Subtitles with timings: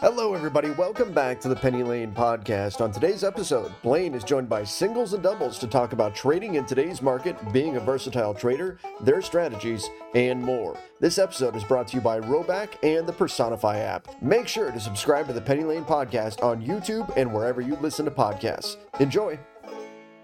[0.00, 0.70] Hello, everybody.
[0.70, 2.80] Welcome back to the Penny Lane podcast.
[2.80, 6.66] On today's episode, Blaine is joined by singles and doubles to talk about trading in
[6.66, 10.76] today's market, being a versatile trader, their strategies, and more.
[11.00, 14.08] This episode is brought to you by Roback and the Personify app.
[14.22, 18.04] Make sure to subscribe to the Penny Lane podcast on YouTube and wherever you listen
[18.04, 18.76] to podcasts.
[19.00, 19.38] Enjoy.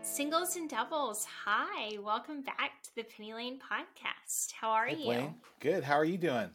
[0.03, 1.97] Singles and doubles, hi.
[2.03, 4.53] Welcome back to the Penny Lane podcast.
[4.53, 5.05] How are Hey, you?
[5.05, 5.35] Blaine.
[5.61, 5.85] Good.
[5.85, 6.51] How are you doing?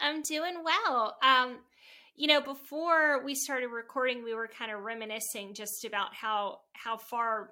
[0.00, 1.16] I'm doing well.
[1.22, 1.56] Um,
[2.16, 6.96] you know, before we started recording, we were kind of reminiscing just about how how
[6.96, 7.50] far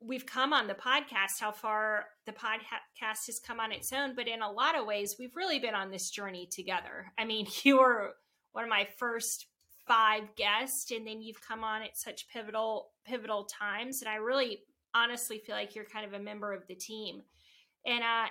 [0.00, 4.14] we've come on the podcast, how far the podcast has come on its own.
[4.14, 7.12] But in a lot of ways, we've really been on this journey together.
[7.18, 8.14] I mean, you were
[8.52, 9.46] one of my first
[9.86, 14.60] five guests, and then you've come on at such pivotal pivotal times, and I really
[14.94, 17.22] honestly feel like you're kind of a member of the team.
[17.84, 18.26] And uh,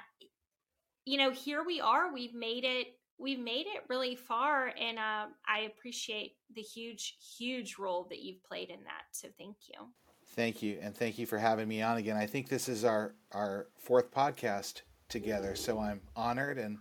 [1.03, 2.13] you know, here we are.
[2.13, 2.87] We've made it
[3.17, 8.43] we've made it really far and uh, i appreciate the huge huge role that you've
[8.43, 9.87] played in that so thank you
[10.29, 12.17] Thank you, and thank you for having me on again.
[12.17, 16.79] I think this is our our fourth podcast together, so I'm honored and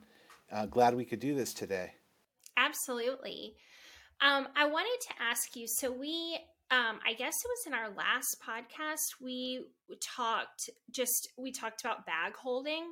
[0.51, 1.93] uh, glad we could do this today.
[2.57, 3.55] absolutely
[4.21, 6.39] um, i wanted to ask you so we
[6.71, 9.65] um, i guess it was in our last podcast we
[10.01, 12.85] talked just we talked about bag holding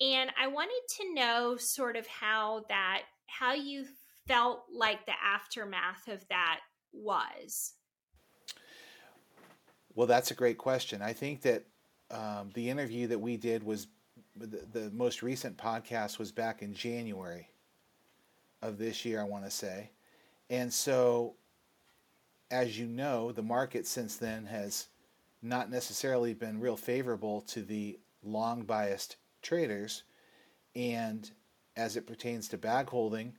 [0.00, 3.84] and i wanted to know sort of how that how you
[4.26, 6.60] felt like the aftermath of that
[6.92, 7.74] was
[9.94, 11.02] Well, that's a great question.
[11.02, 11.64] I think that
[12.10, 13.88] um, the interview that we did was
[14.36, 17.48] the, the most recent podcast was back in January
[18.62, 19.90] of this year, I want to say.
[20.50, 21.34] And so,
[22.50, 24.88] as you know, the market since then has
[25.42, 30.02] not necessarily been real favorable to the long biased traders.
[30.74, 31.30] And
[31.76, 33.34] as it pertains to bag holding,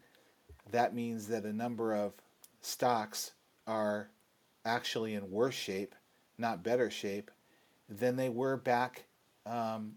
[0.72, 2.14] that means that a number of
[2.62, 3.34] stocks
[3.68, 4.10] are
[4.64, 5.94] actually in worse shape,
[6.38, 7.30] not better shape,
[7.90, 9.06] than they were back
[9.46, 9.94] um,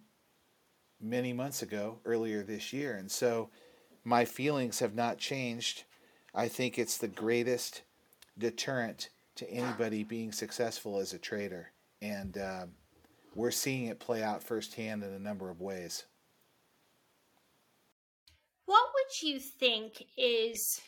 [1.00, 2.96] many months ago, earlier this year.
[2.96, 3.48] And so
[4.04, 5.84] my feelings have not changed.
[6.34, 7.82] I think it's the greatest
[8.36, 11.70] deterrent to anybody being successful as a trader.
[12.02, 12.70] And um,
[13.34, 16.04] we're seeing it play out firsthand in a number of ways.
[18.66, 20.80] What would you think is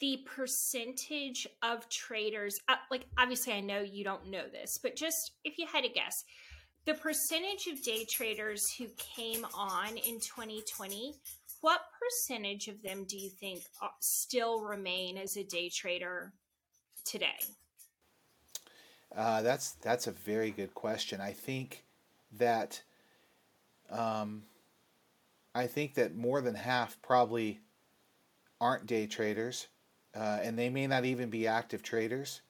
[0.00, 2.60] the percentage of traders?
[2.68, 5.88] Uh, like, obviously, I know you don't know this, but just if you had to
[5.88, 6.24] guess,
[6.84, 11.14] the percentage of day traders who came on in 2020,
[11.62, 13.62] what percentage of them do you think
[14.00, 16.32] still remain as a day trader
[17.04, 17.40] today?
[19.14, 21.20] Uh, that's that's a very good question.
[21.20, 21.84] I think
[22.38, 22.82] that
[23.90, 24.42] um,
[25.54, 27.60] I think that more than half probably
[28.60, 29.68] aren't day traders,
[30.14, 32.40] uh, and they may not even be active traders.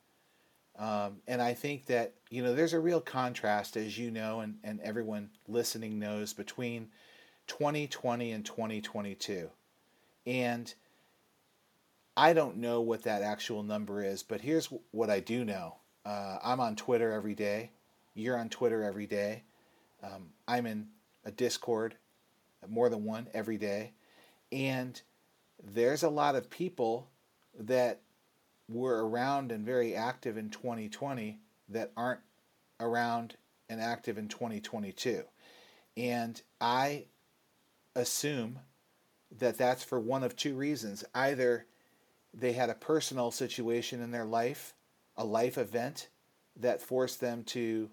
[0.79, 4.59] Um, and I think that you know there's a real contrast, as you know, and,
[4.63, 6.89] and everyone listening knows, between
[7.47, 9.51] 2020 and 2022.
[10.27, 10.75] And
[12.17, 15.77] I don't know what that actual number is, but here's what I do know.
[16.07, 17.71] Uh, I'm on Twitter every day.
[18.15, 19.43] You're on Twitter every day.
[20.05, 20.87] Um, I'm in
[21.25, 21.97] a Discord,
[22.69, 23.93] more than one every day.
[24.53, 25.01] And
[25.63, 27.09] there's a lot of people
[27.59, 28.01] that
[28.69, 31.41] were around and very active in 2020
[31.71, 32.21] that aren't
[32.79, 33.37] around
[33.69, 35.25] and active in 2022.
[35.97, 37.07] And I
[37.97, 38.61] assume
[39.39, 41.05] that that's for one of two reasons.
[41.17, 41.67] Either
[42.33, 44.76] they had a personal situation in their life,
[45.17, 46.09] a life event
[46.57, 47.91] that forced them to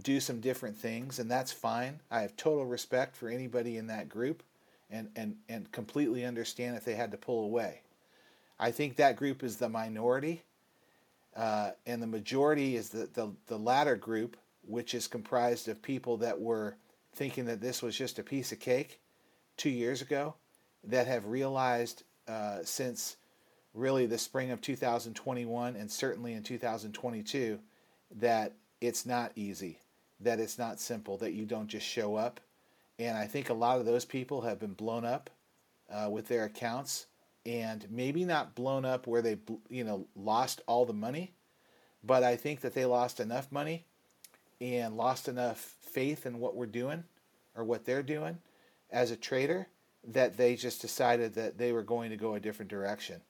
[0.00, 2.00] do some different things, and that's fine.
[2.10, 4.42] I have total respect for anybody in that group
[4.90, 7.82] and, and, and completely understand if they had to pull away.
[8.58, 10.42] I think that group is the minority,
[11.36, 14.36] uh, and the majority is the, the, the latter group,
[14.66, 16.76] which is comprised of people that were
[17.14, 19.00] thinking that this was just a piece of cake
[19.56, 20.34] two years ago,
[20.84, 23.16] that have realized uh, since
[23.74, 27.58] really the spring of 2021 and certainly in 2022
[28.16, 29.78] that it's not easy,
[30.20, 32.40] that it's not simple, that you don't just show up.
[32.98, 35.30] And I think a lot of those people have been blown up
[35.90, 37.06] uh, with their accounts
[37.44, 39.36] and maybe not blown up where they
[39.68, 41.32] you know lost all the money,
[42.04, 43.84] but I think that they lost enough money
[44.60, 47.04] and lost enough faith in what we're doing
[47.56, 48.38] or what they're doing
[48.90, 49.66] as a trader
[50.06, 53.20] that they just decided that they were going to go a different direction.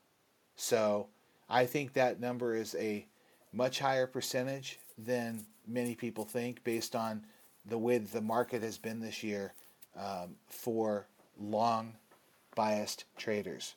[0.56, 1.08] So
[1.48, 3.06] I think that number is a
[3.52, 7.24] much higher percentage than many people think based on
[7.66, 9.52] the way the market has been this year
[9.96, 11.06] um, for
[11.38, 11.94] long
[12.54, 13.74] biased traders.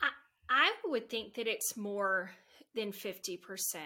[0.00, 0.08] I,
[0.48, 2.30] I would think that it's more
[2.74, 3.76] than 50%.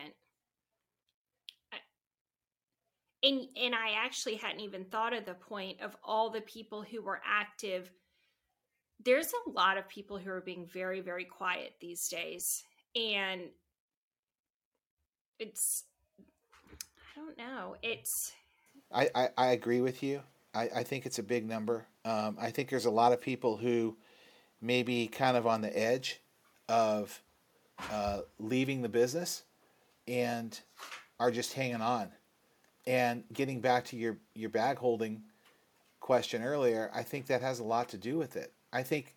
[3.23, 7.03] And, and I actually hadn't even thought of the point of all the people who
[7.03, 7.91] were active.
[9.05, 12.65] There's a lot of people who are being very, very quiet these days.
[12.97, 13.43] And
[15.39, 15.85] it's,
[16.19, 17.77] I don't know.
[17.83, 18.33] It's,
[18.93, 20.21] I, I, I agree with you.
[20.55, 21.87] I, I think it's a big number.
[22.05, 23.97] Um, I think there's a lot of people who
[24.61, 26.21] may be kind of on the edge
[26.69, 27.21] of
[27.91, 29.43] uh, leaving the business
[30.06, 30.59] and
[31.19, 32.09] are just hanging on.
[32.87, 35.23] And getting back to your, your bag holding
[36.01, 38.53] question earlier, I think that has a lot to do with it.
[38.75, 39.15] I think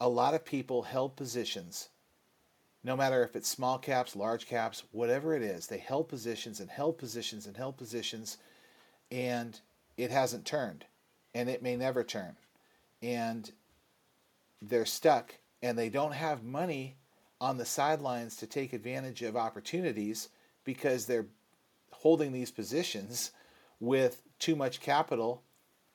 [0.00, 1.88] a lot of people held positions,
[2.84, 6.70] no matter if it's small caps, large caps, whatever it is, they held positions and
[6.70, 8.38] held positions and held positions,
[9.10, 9.60] and
[9.96, 10.84] it hasn't turned,
[11.34, 12.36] and it may never turn.
[13.02, 13.50] And
[14.62, 16.96] they're stuck, and they don't have money
[17.40, 20.28] on the sidelines to take advantage of opportunities
[20.62, 21.26] because they're
[21.90, 23.32] holding these positions
[23.80, 25.42] with too much capital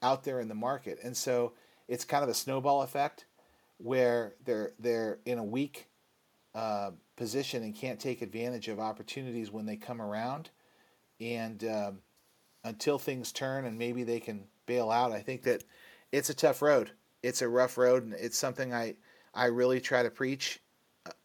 [0.02, 1.00] out there in the market.
[1.04, 1.54] And so
[1.90, 3.26] it's kind of a snowball effect
[3.78, 5.88] where they're they're in a weak
[6.54, 10.52] uh, position and can't take advantage of opportunities when they come around.
[11.20, 12.00] And um,
[12.64, 15.64] until things turn and maybe they can bail out, I think that
[16.12, 16.92] it's a tough road.
[17.24, 18.96] It's a rough road, and it's something I
[19.34, 20.62] I really try to preach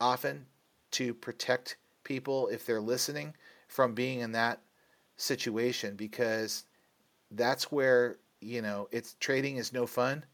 [0.00, 0.46] often
[0.92, 3.34] to protect people if they're listening
[3.68, 4.60] from being in that
[5.16, 6.64] situation because
[7.30, 10.24] that's where you know it's trading is no fun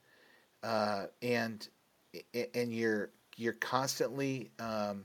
[0.62, 1.66] uh, and
[2.54, 5.04] and you're you're constantly um,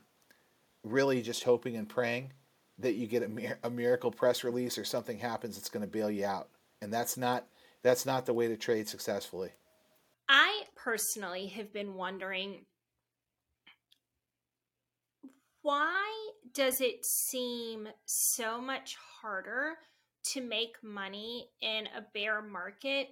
[0.83, 2.31] really just hoping and praying
[2.79, 6.11] that you get a, a miracle press release or something happens that's going to bail
[6.11, 6.49] you out.
[6.81, 7.47] And that's not
[7.83, 9.51] that's not the way to trade successfully.
[10.27, 12.65] I personally have been wondering
[15.61, 16.03] why
[16.53, 19.73] does it seem so much harder
[20.33, 23.07] to make money in a bear market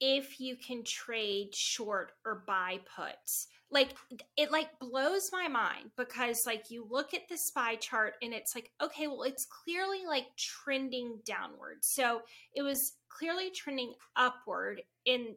[0.00, 3.48] if you can trade short or buy puts.
[3.70, 3.94] Like
[4.36, 8.54] it like blows my mind because like you look at the spy chart and it's
[8.54, 11.78] like okay well it's clearly like trending downward.
[11.80, 12.22] So
[12.54, 15.34] it was clearly trending upward in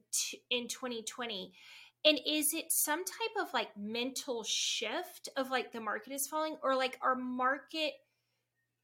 [0.52, 1.54] in 2020
[2.06, 6.58] and is it some type of like mental shift of like the market is falling
[6.62, 7.94] or like our market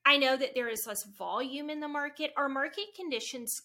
[0.08, 2.32] I know that there is less volume in the market.
[2.38, 3.64] Are market conditions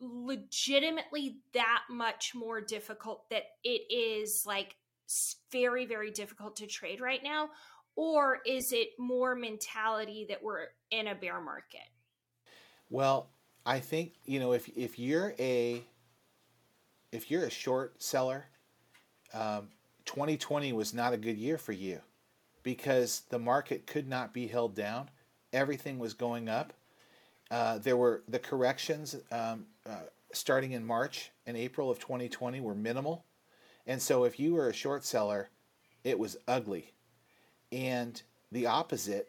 [0.00, 4.76] legitimately that much more difficult that it is like
[5.52, 7.48] very very difficult to trade right now
[7.96, 11.86] or is it more mentality that we're in a bear market?
[12.90, 13.28] Well,
[13.64, 15.82] I think, you know, if if you're a
[17.12, 18.46] if you're a short seller
[19.32, 19.68] um,
[20.04, 22.00] 2020 was not a good year for you
[22.62, 25.08] because the market could not be held down.
[25.52, 26.72] Everything was going up.
[27.54, 30.00] Uh, there were the corrections um, uh,
[30.32, 33.24] starting in March and April of 2020 were minimal.
[33.86, 35.50] And so if you were a short seller,
[36.02, 36.94] it was ugly.
[37.70, 38.20] And
[38.50, 39.28] the opposite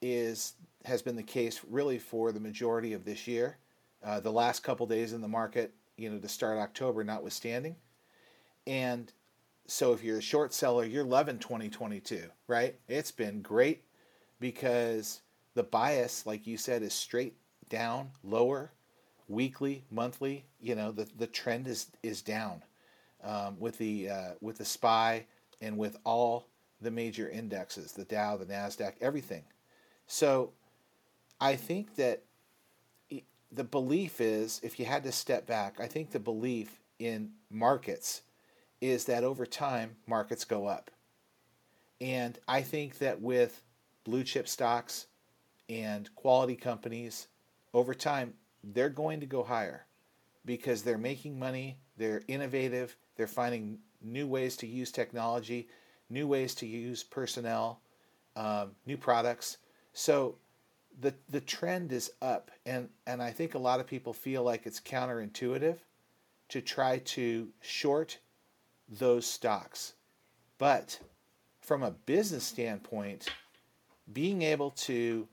[0.00, 0.52] is
[0.84, 3.56] has been the case really for the majority of this year.
[4.00, 7.74] Uh, the last couple days in the market, you know, to start October notwithstanding.
[8.68, 9.12] And
[9.66, 12.78] so if you're a short seller, you're loving 2022, right?
[12.86, 13.82] It's been great
[14.38, 15.22] because
[15.54, 17.34] the bias, like you said, is straight
[17.68, 18.70] down, lower,
[19.28, 20.44] weekly, monthly.
[20.60, 22.62] You know, the, the trend is is down
[23.24, 25.26] um, with the uh, with the SPY
[25.60, 26.46] and with all
[26.80, 29.44] the major indexes, the Dow, the Nasdaq, everything.
[30.06, 30.52] So
[31.40, 32.22] I think that
[33.52, 38.22] the belief is, if you had to step back, I think the belief in markets
[38.80, 40.90] is that over time markets go up.
[42.00, 43.62] And I think that with
[44.04, 45.06] blue chip stocks
[45.68, 47.28] and quality companies,
[47.76, 48.32] over time
[48.64, 49.84] they're going to go higher
[50.46, 55.68] because they're making money, they're innovative, they're finding new ways to use technology,
[56.08, 57.80] new ways to use personnel,
[58.34, 59.58] um, new products.
[59.92, 60.36] So
[61.00, 64.64] the the trend is up, and and I think a lot of people feel like
[64.64, 65.76] it's counterintuitive
[66.48, 68.18] to try to short
[68.88, 69.92] those stocks.
[70.56, 70.98] But
[71.60, 73.28] from a business standpoint,
[74.10, 75.28] being able to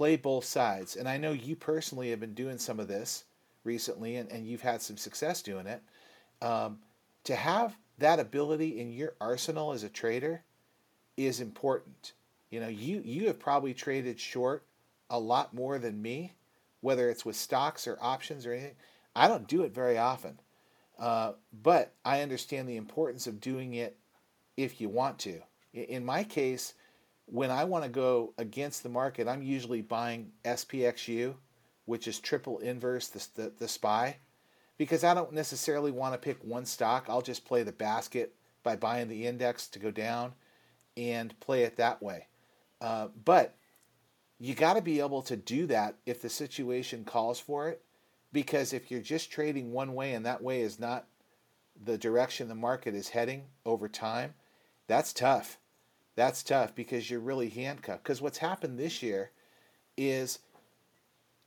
[0.00, 3.24] play both sides, and I know you personally have been doing some of this
[3.64, 5.82] recently and, and you've had some success doing it,
[6.40, 6.78] um,
[7.24, 10.42] to have that ability in your arsenal as a trader
[11.18, 12.14] is important.
[12.48, 14.64] You know, you, you have probably traded short
[15.10, 16.32] a lot more than me,
[16.80, 18.76] whether it's with stocks or options or anything.
[19.14, 20.40] I don't do it very often.
[20.98, 23.98] Uh, but I understand the importance of doing it
[24.56, 25.42] if you want to.
[25.74, 26.72] In my case,
[27.30, 31.34] when I want to go against the market, I'm usually buying SPXU,
[31.84, 34.16] which is triple inverse the, the, the SPY,
[34.76, 37.06] because I don't necessarily want to pick one stock.
[37.08, 38.34] I'll just play the basket
[38.64, 40.32] by buying the index to go down
[40.96, 42.26] and play it that way.
[42.80, 43.54] Uh, but
[44.40, 47.82] you got to be able to do that if the situation calls for it,
[48.32, 51.06] because if you're just trading one way and that way is not
[51.80, 54.34] the direction the market is heading over time,
[54.88, 55.58] that's tough.
[56.20, 58.02] That's tough because you're really handcuffed.
[58.02, 59.30] Because what's happened this year
[59.96, 60.40] is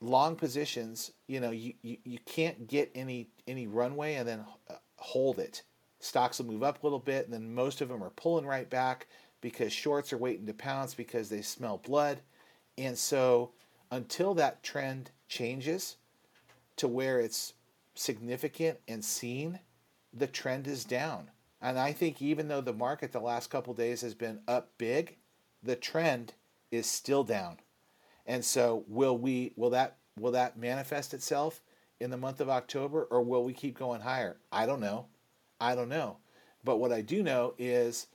[0.01, 4.73] long positions, you know, you, you, you can't get any any runway and then uh,
[4.95, 5.61] hold it.
[5.99, 8.67] Stocks will move up a little bit, and then most of them are pulling right
[8.67, 9.05] back
[9.41, 12.21] because shorts are waiting to pounce because they smell blood.
[12.75, 13.51] And so
[13.91, 15.97] until that trend changes
[16.77, 17.53] to where it's
[17.93, 19.59] significant and seen,
[20.11, 21.29] the trend is down.
[21.63, 25.15] And I think even though the market the last couple days has been up big,
[25.63, 26.34] the trend
[26.72, 27.58] is still down.
[28.25, 31.62] And so will we will that will that manifest itself
[32.01, 34.36] in the month of October or will we keep going higher?
[34.51, 35.05] I don't know.
[35.62, 36.17] I don't know.
[36.65, 38.08] But what I do know is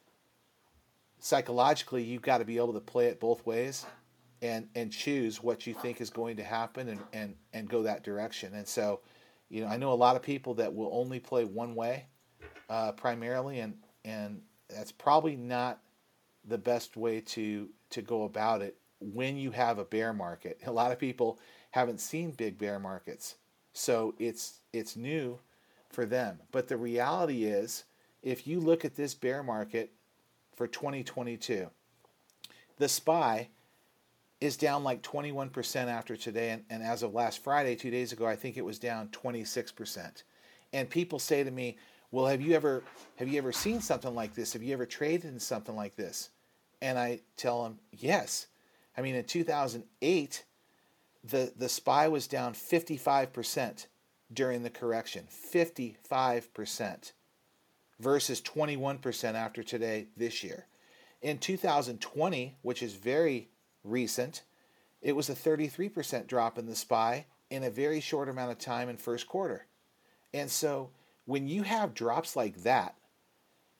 [1.18, 3.86] psychologically you've got to be able to play it both ways
[4.42, 8.04] and and choose what you think is going to happen and and and go that
[8.04, 8.52] direction.
[8.52, 9.00] And so,
[9.48, 12.04] you know, I know a lot of people that will only play one way
[12.68, 15.80] uh, primarily, and and that's probably not
[16.46, 20.60] the best way to to go about it when you have a bear market.
[20.66, 21.38] A lot of people
[21.70, 23.36] haven't seen big bear markets,
[23.72, 25.38] so it's it's new
[25.90, 26.38] for them.
[26.52, 27.84] But the reality is,
[28.22, 29.92] if you look at this bear market
[30.54, 31.68] for 2022,
[32.78, 33.48] the SPY
[34.40, 36.50] is down like 21% after today.
[36.50, 40.22] And, and as of last Friday, two days ago, I think it was down 26%.
[40.72, 41.76] And people say to me,
[42.10, 42.82] well, have you ever
[43.16, 44.52] have you ever seen something like this?
[44.54, 46.30] Have you ever traded in something like this?
[46.80, 48.46] And I tell them, yes.
[48.96, 50.44] I mean, in 2008,
[51.24, 53.86] the, the SPY was down 55%
[54.32, 55.26] during the correction.
[55.30, 57.12] 55%
[58.00, 60.66] versus 21% after today this year.
[61.20, 63.48] In 2020, which is very
[63.82, 64.42] recent,
[65.02, 68.88] it was a 33% drop in the SPY in a very short amount of time
[68.88, 69.66] in first quarter.
[70.32, 70.90] And so
[71.28, 72.94] when you have drops like that,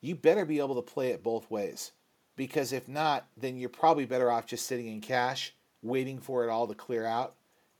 [0.01, 1.93] you better be able to play it both ways.
[2.35, 6.51] Because if not, then you're probably better off just sitting in cash, waiting for it
[6.51, 7.33] all to clear out,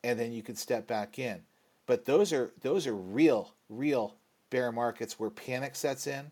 [0.03, 1.43] and then you can step back in.
[1.85, 4.15] But those are those are real, real
[4.49, 6.31] bear markets where panic sets in.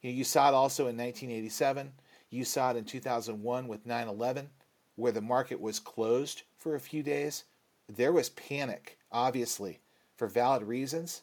[0.00, 1.90] You, know, you saw it also in 1987.
[2.30, 4.48] You saw it in 2001 with 9 11
[4.94, 7.46] where the market was closed for a few days,
[7.88, 9.80] there was panic, obviously,
[10.16, 11.22] for valid reasons.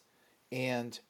[0.52, 1.00] And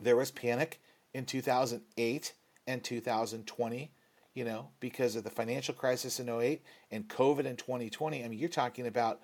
[0.00, 0.80] there was panic
[1.12, 2.32] in 2008
[2.66, 3.90] and 2020,
[4.34, 8.24] you know, because of the financial crisis in 08 and COVID in 2020.
[8.24, 9.20] I mean, you're talking about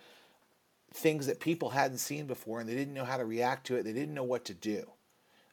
[0.93, 3.85] things that people hadn't seen before and they didn't know how to react to it,
[3.85, 4.91] they didn't know what to do.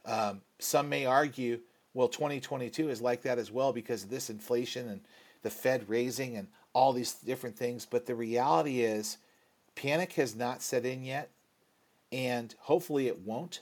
[0.05, 1.59] Um, some may argue,
[1.93, 5.01] well, 2022 is like that as well because of this inflation and
[5.43, 7.85] the Fed raising and all these different things.
[7.85, 9.17] But the reality is,
[9.75, 11.29] panic has not set in yet,
[12.11, 13.61] and hopefully it won't.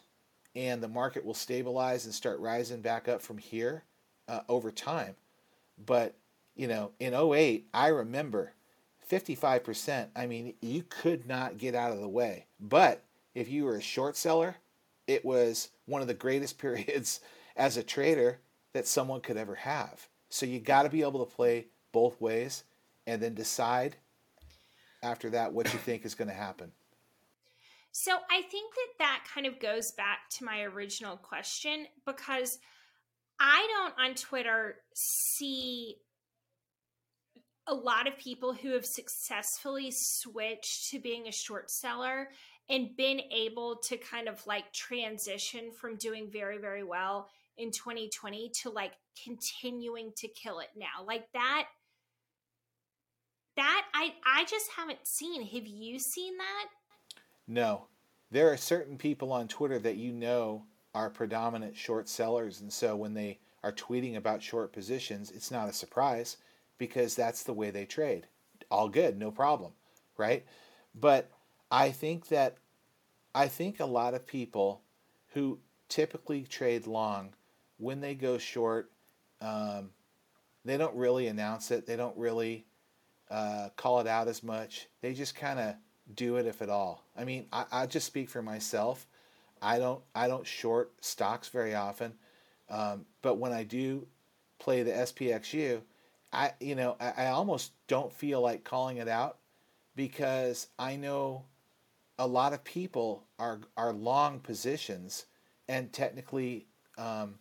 [0.55, 3.83] And the market will stabilize and start rising back up from here
[4.27, 5.15] uh, over time.
[5.85, 6.15] But,
[6.55, 8.53] you know, in 08, I remember
[9.09, 10.07] 55%.
[10.15, 12.45] I mean, you could not get out of the way.
[12.59, 14.55] But if you were a short seller,
[15.07, 17.19] it was one of the greatest periods
[17.55, 18.39] as a trader
[18.73, 20.07] that someone could ever have.
[20.29, 22.63] So you got to be able to play both ways
[23.07, 23.95] and then decide
[25.01, 26.71] after that what you think is going to happen.
[27.97, 32.59] So I think that that kind of goes back to my original question because
[33.39, 35.95] I don't on Twitter see
[37.65, 42.31] a lot of people who have successfully switched to being a short seller
[42.69, 48.51] and been able to kind of like transition from doing very, very well in 2020
[48.61, 48.91] to like
[49.23, 51.05] continuing to kill it now.
[51.05, 51.67] Like that
[53.55, 55.43] that I I just haven't seen.
[55.43, 56.65] Have you seen that?
[57.47, 57.87] No.
[58.31, 62.95] There are certain people on Twitter that you know are predominant short sellers and so
[62.95, 66.37] when they are tweeting about short positions, it's not a surprise
[66.77, 68.27] because that's the way they trade.
[68.69, 69.71] All good, no problem,
[70.17, 70.45] right?
[70.93, 71.31] But
[71.71, 72.57] I think that
[73.33, 74.81] I think a lot of people
[75.33, 75.59] who
[75.89, 77.33] typically trade long,
[77.77, 78.91] when they go short,
[79.41, 79.89] um,
[80.63, 81.85] they don't really announce it.
[81.85, 82.65] They don't really
[83.29, 84.87] uh, call it out as much.
[85.01, 85.75] They just kind of
[86.13, 87.03] do it if at all.
[87.17, 89.07] I mean, I, I just speak for myself.
[89.61, 92.13] I don't I don't short stocks very often,
[92.69, 94.07] um, but when I do
[94.59, 95.81] play the SPXU,
[96.31, 99.37] I you know I, I almost don't feel like calling it out
[99.95, 101.45] because I know
[102.19, 105.25] a lot of people are are long positions,
[105.67, 107.35] and technically, um,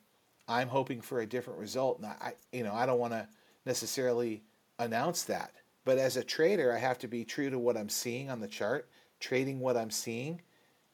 [0.49, 1.99] I'm hoping for a different result.
[1.99, 3.29] And I, you know, I don't want to
[3.67, 4.43] necessarily
[4.79, 5.53] announce that,
[5.85, 8.49] but as a trader, I have to be true to what I'm seeing on the
[8.49, 8.89] chart,
[9.21, 10.41] trading what I'm seeing,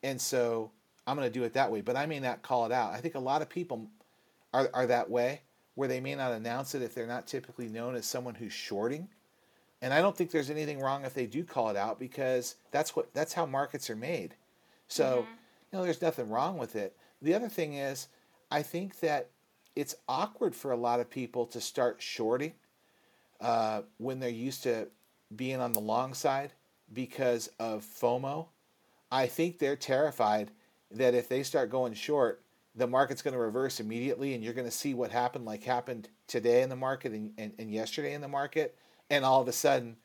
[0.03, 0.71] and so
[1.07, 1.81] I'm going to do it that way.
[1.81, 2.93] But I may not call it out.
[2.93, 3.89] I think a lot of people
[4.53, 5.43] are are that way,
[5.75, 9.09] where they may not announce it if they're not typically known as someone who's shorting
[9.83, 12.95] and I don't think there's anything wrong if they do call it out because that's
[12.95, 14.35] what that's how markets are made.
[14.89, 15.31] So, mm-hmm.
[15.73, 16.97] you know, there's nothing wrong with it.
[17.23, 18.09] The other thing is,
[18.51, 19.31] I think that
[19.77, 22.53] it's awkward for a lot of people to start shorting
[23.41, 24.89] uh, when they're used to
[25.35, 26.53] being on the long side
[26.93, 28.47] because of FOMO.
[29.13, 30.51] I think they're terrified
[30.91, 32.43] that if they start going short,
[32.75, 36.09] the market's going to reverse immediately and you're going to see what happened, like happened
[36.27, 38.77] today in the market and, and, and yesterday in the market
[39.09, 39.97] and all of a sudden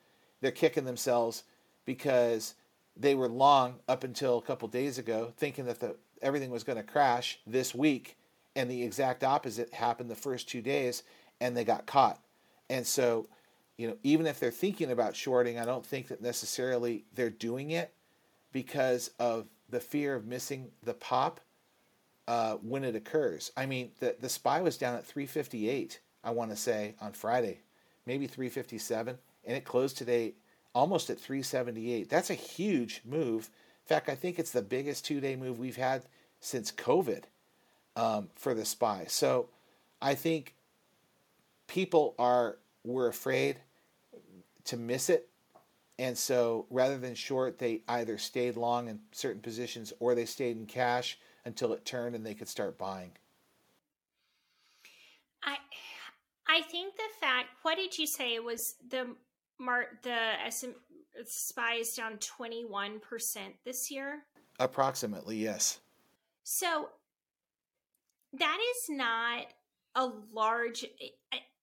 [0.41, 1.43] they're kicking themselves
[1.85, 2.55] because
[2.97, 6.77] they were long up until a couple days ago thinking that the everything was going
[6.77, 8.17] to crash this week
[8.55, 11.03] and the exact opposite happened the first 2 days
[11.39, 12.19] and they got caught.
[12.69, 13.27] And so,
[13.77, 17.71] you know, even if they're thinking about shorting, I don't think that necessarily they're doing
[17.71, 17.93] it
[18.51, 21.39] because of the fear of missing the pop
[22.27, 23.51] uh, when it occurs.
[23.55, 27.59] I mean, the the SPY was down at 358, I want to say, on Friday
[28.05, 30.33] maybe 357, and it closed today
[30.73, 32.09] almost at 378.
[32.09, 33.49] That's a huge move.
[33.83, 36.03] In fact, I think it's the biggest two day move we've had
[36.39, 37.23] since COVID
[37.95, 39.05] um, for the SPY.
[39.07, 39.49] So
[40.01, 40.55] I think
[41.67, 43.57] people are were afraid
[44.65, 45.29] to miss it.
[45.97, 50.57] And so rather than short, they either stayed long in certain positions or they stayed
[50.57, 53.11] in cash until it turned and they could start buying.
[55.43, 55.57] I
[56.47, 59.15] I think the fact, what did you say was the
[59.59, 60.71] mark the SM,
[61.23, 62.99] SPY is down 21%
[63.63, 64.23] this year?
[64.59, 65.79] Approximately, yes.
[66.43, 66.89] So
[68.33, 69.47] that is not
[69.95, 70.85] a large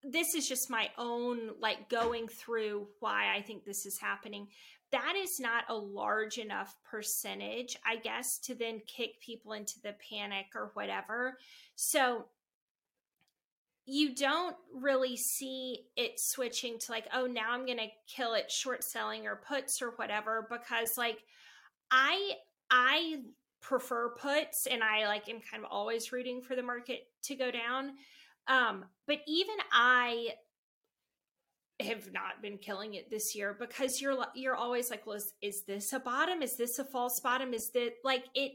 [0.05, 4.49] this is just my own like going through why I think this is happening.
[4.91, 9.95] That is not a large enough percentage, I guess, to then kick people into the
[10.11, 11.38] panic or whatever.
[11.77, 12.27] So
[13.85, 18.85] you don't really see it switching to like oh now i'm gonna kill it short
[18.85, 21.25] selling or puts or whatever because like
[21.91, 22.33] i
[22.71, 23.17] i
[23.61, 27.51] prefer puts and i like am kind of always rooting for the market to go
[27.51, 27.93] down
[28.49, 30.29] um but even i
[31.83, 35.63] have not been killing it this year because you're you're always like well is, is
[35.67, 36.43] this a bottom?
[36.43, 37.55] Is this a false bottom?
[37.55, 38.53] Is that like it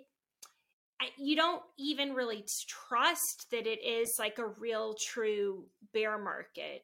[0.99, 6.83] I, you don't even really trust that it is like a real true bear market.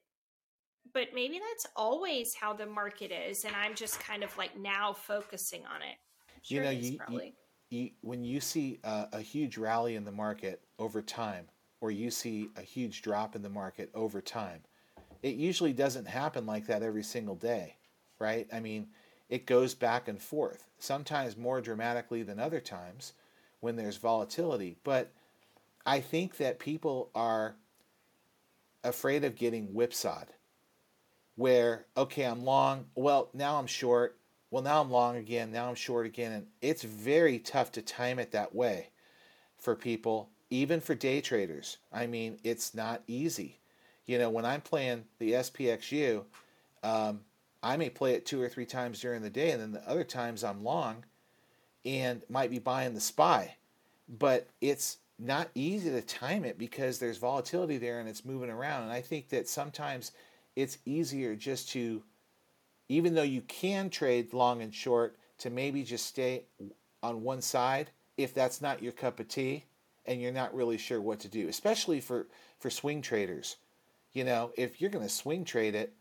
[0.93, 4.93] But maybe that's always how the market is and i'm just kind of like now
[4.93, 5.97] focusing on it.
[6.41, 7.31] Sure you know you, you,
[7.69, 11.45] you, when you see a, a huge rally in the market over time
[11.83, 14.61] or you see a huge drop in the market over time
[15.21, 17.75] it usually doesn't happen like that every single day
[18.19, 18.87] right i mean
[19.29, 23.13] it goes back and forth sometimes more dramatically than other times
[23.63, 24.75] when there's volatility.
[24.83, 25.11] But
[25.85, 27.55] I think that people are
[28.83, 30.27] afraid of getting whipsawed.
[31.35, 34.17] Where, okay, I'm long, well, now I'm short,
[34.51, 36.31] well, now I'm long again, now I'm short again.
[36.31, 38.89] And it's very tough to time it that way
[39.57, 41.77] for people, even for day traders.
[41.91, 43.57] I mean, it's not easy.
[44.05, 46.25] You know, when I'm playing the SPXU,
[46.83, 47.21] um,
[47.63, 50.03] I may play it two or three times during the day, and then the other
[50.03, 51.05] times I'm long
[51.83, 53.55] and might be buying the SPY.
[54.07, 58.83] But it's not easy to time it because there's volatility there and it's moving around.
[58.83, 60.11] And I think that sometimes
[60.55, 62.03] it's easier just to,
[62.89, 66.43] even though you can trade long and short, to maybe just stay
[67.01, 69.65] on one side if that's not your cup of tea
[70.05, 72.27] and you're not really sure what to do, especially for,
[72.59, 73.57] for swing traders.
[74.13, 75.93] You know, if you're going to swing trade it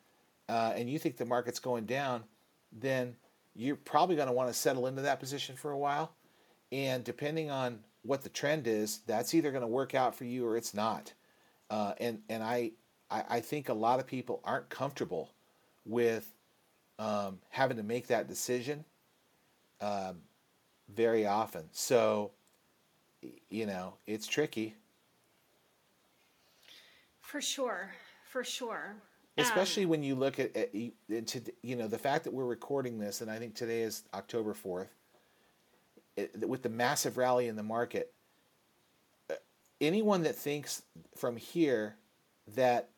[0.49, 2.25] uh, and you think the market's going down,
[2.73, 3.17] then
[3.55, 6.13] you're probably going to want to settle into that position for a while.
[6.71, 10.47] And depending on what the trend is, that's either going to work out for you
[10.47, 11.13] or it's not.
[11.71, 12.73] Uh, and and I,
[13.11, 15.31] I, I think a lot of people aren't comfortable
[15.85, 16.35] with
[16.99, 18.85] um, having to make that decision
[19.81, 20.19] um,
[20.95, 21.65] very often.
[21.73, 22.33] So,
[23.51, 24.75] you know, it's tricky.
[27.21, 27.91] For sure,
[28.25, 28.97] for sure
[29.39, 33.21] especially um, when you look at, at you know the fact that we're recording this
[33.21, 34.89] and i think today is october 4th
[36.17, 38.13] it, with the massive rally in the market
[39.31, 39.35] uh,
[39.81, 40.83] anyone that thinks
[41.17, 41.97] from here
[42.55, 42.91] that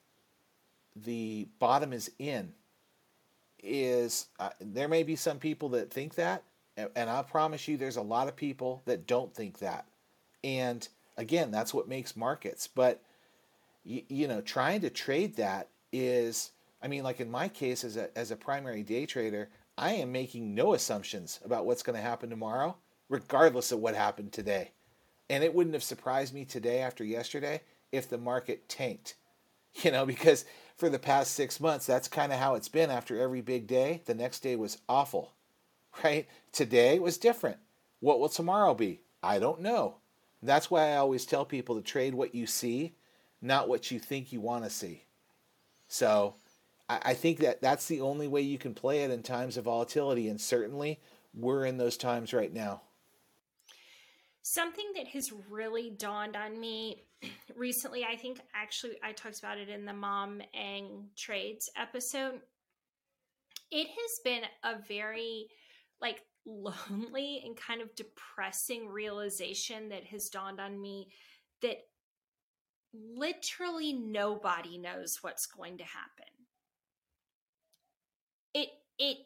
[0.97, 2.53] the bottom is in
[3.63, 6.43] is uh, there may be some people that think that
[6.77, 9.87] and, and I promise you there's a lot of people that don't think that.
[10.45, 13.03] And again, that's what makes markets, but
[13.83, 16.53] you, you know, trying to trade that is
[16.83, 20.13] I mean like in my case as a as a primary day trader, I am
[20.13, 22.77] making no assumptions about what's going to happen tomorrow
[23.09, 24.73] regardless of what happened today.
[25.31, 29.15] And it wouldn't have surprised me today after yesterday if the market tanked.
[29.83, 30.45] You know, because
[30.77, 34.03] for the past six months, that's kind of how it's been after every big day.
[34.05, 35.33] The next day was awful,
[36.05, 36.29] right?
[36.53, 37.57] Today was different.
[37.99, 39.01] What will tomorrow be?
[39.21, 39.97] I don't know.
[40.45, 42.95] That's why I always tell people to trade what you see,
[43.41, 45.05] not what you think you want to see.
[45.89, 46.35] So
[46.89, 50.29] I think that that's the only way you can play it in times of volatility.
[50.29, 51.01] And certainly
[51.33, 52.83] we're in those times right now.
[54.43, 57.05] Something that has really dawned on me
[57.57, 62.41] recently, I think actually I talked about it in the Mom Ang Trades episode.
[63.71, 65.47] It has been a very
[66.03, 71.09] like lonely and kind of depressing realization that has dawned on me
[71.63, 71.79] that
[72.93, 76.27] literally nobody knows what's going to happen.
[78.53, 79.19] It it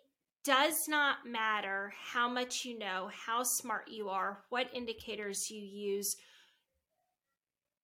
[0.44, 6.16] does not matter how much you know, how smart you are, what indicators you use.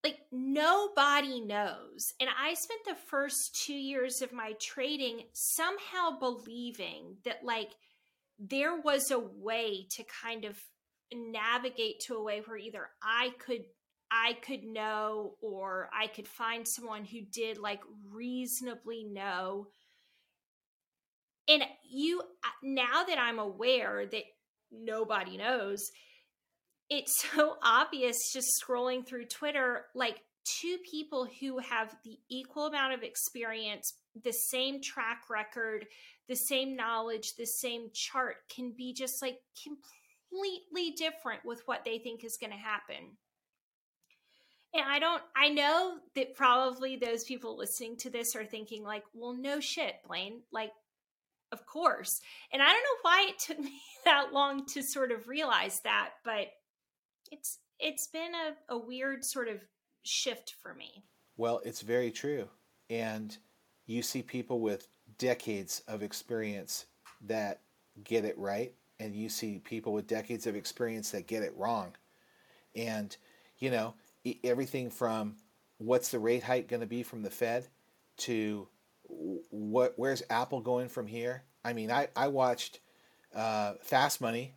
[0.03, 2.13] Like, nobody knows.
[2.21, 7.73] And I spent the first two years of my trading somehow believing that, like,
[8.39, 10.59] there was a way to kind of
[11.13, 13.65] navigate to a way where either I could
[14.11, 19.69] I could know or I could find someone who did like reasonably know.
[21.49, 24.25] And you uh, now that i'm aware that
[24.73, 25.91] nobody knows
[26.91, 30.17] it's so obvious just scrolling through twitter like
[30.61, 35.87] two people who have the equal amount of experience the same track record
[36.29, 41.99] the same knowledge the same chart can be just like completely different with what they
[41.99, 43.17] think is going to happen
[44.75, 49.05] and I don't, I know that probably those people listening to this are thinking, like,
[49.15, 50.41] well, no shit, Blaine.
[50.53, 50.73] Like,
[51.53, 52.21] of course.
[52.53, 56.11] And I don't know why it took me that long to sort of realize that,
[56.25, 56.49] but
[57.31, 59.61] it's it's been a, a weird sort of
[60.03, 61.05] shift for me.
[61.37, 62.49] Well, it's very true.
[62.91, 63.37] And
[63.87, 66.87] you see people with decades of experience
[67.27, 67.61] that
[68.03, 71.95] get it right, and you see people with decades of experience that get it wrong.
[72.75, 73.17] And,
[73.59, 73.95] you know,
[74.43, 75.37] everything from
[75.79, 77.69] what's the rate hike going to be from the Fed
[78.17, 78.69] to
[79.51, 81.43] what where's Apple going from here?
[81.65, 82.81] I mean, I I watched
[83.35, 84.55] uh, Fast Money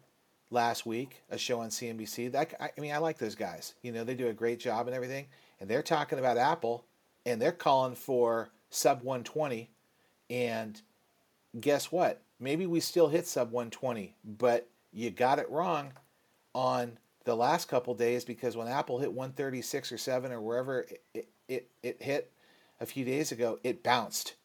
[0.49, 2.31] last week, a show on CNBC.
[2.31, 3.73] That I, I mean, I like those guys.
[3.81, 5.27] You know, they do a great job and everything.
[5.59, 6.85] And they're talking about Apple,
[7.25, 9.69] and they're calling for sub 120.
[10.29, 10.81] And
[11.59, 12.21] guess what?
[12.39, 15.93] Maybe we still hit sub 120, but you got it wrong
[16.53, 21.27] on the last couple days because when Apple hit 136 or 7 or wherever it,
[21.47, 22.31] it, it hit
[22.79, 24.35] a few days ago, it bounced.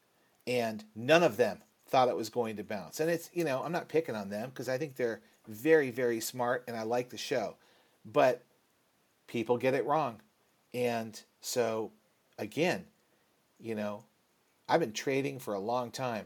[0.45, 2.99] And none of them thought it was going to bounce.
[2.99, 6.19] And it's, you know, I'm not picking on them because I think they're very, very
[6.19, 7.55] smart and I like the show.
[8.05, 8.43] But
[9.27, 10.19] people get it wrong.
[10.73, 11.91] And so,
[12.37, 12.85] again,
[13.59, 14.03] you know,
[14.67, 16.25] I've been trading for a long time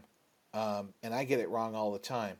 [0.53, 2.37] um, and I get it wrong all the time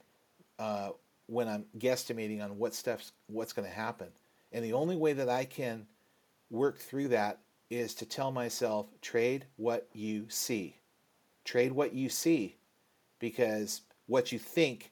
[0.60, 0.90] uh,
[1.28, 4.08] when I'm guesstimating on what stuff's what's going to happen.
[4.52, 5.88] And the only way that I can
[6.50, 10.78] work through that is to tell myself trade what you see.
[11.44, 12.56] Trade what you see
[13.20, 14.92] because what you think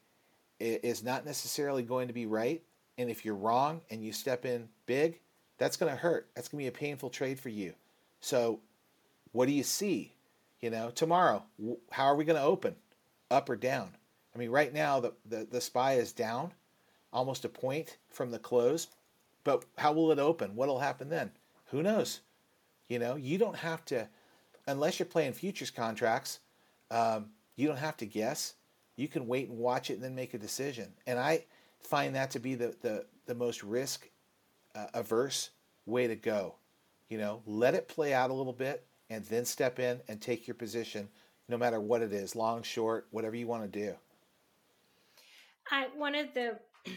[0.60, 2.62] is not necessarily going to be right.
[2.98, 5.20] And if you're wrong and you step in big,
[5.58, 6.28] that's going to hurt.
[6.36, 7.74] That's going to be a painful trade for you.
[8.22, 8.60] So,
[9.32, 10.15] what do you see?
[10.62, 11.44] You know, tomorrow,
[11.92, 12.76] how are we going to open?
[13.32, 13.90] Up or down?
[14.34, 16.54] I mean, right now, the, the, the SPY is down
[17.14, 18.88] almost a point from the close.
[19.44, 20.56] But how will it open?
[20.56, 21.32] What will happen then?
[21.68, 22.22] Who knows?
[22.90, 24.08] You know, you don't have to,
[24.68, 26.40] unless you're playing futures contracts,
[26.92, 28.56] um, you don't have to guess.
[28.96, 30.94] You can wait and watch it and then make a decision.
[31.08, 31.46] And I
[31.80, 34.10] find that to be the, the, the most risk
[34.76, 35.52] uh, averse
[35.86, 36.56] way to go.
[37.10, 38.86] You know, let it play out a little bit
[39.16, 41.08] and then step in and take your position
[41.48, 43.96] no matter what it is long, short, whatever you want to do.
[45.72, 46.60] I, one of the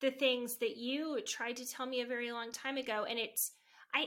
[0.00, 3.52] the things that you tried to tell me a very long time ago and it's
[3.92, 4.06] I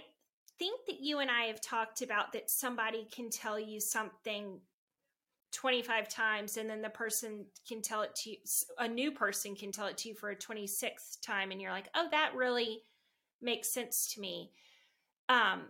[0.58, 4.62] think that you and I have talked about that somebody can tell you something
[5.52, 8.38] 25 times and then the person can tell it to you
[8.80, 11.90] a new person can tell it to you for a 26th time and you're like
[11.94, 12.84] oh that really
[13.42, 14.52] makes sense to me
[15.28, 15.64] um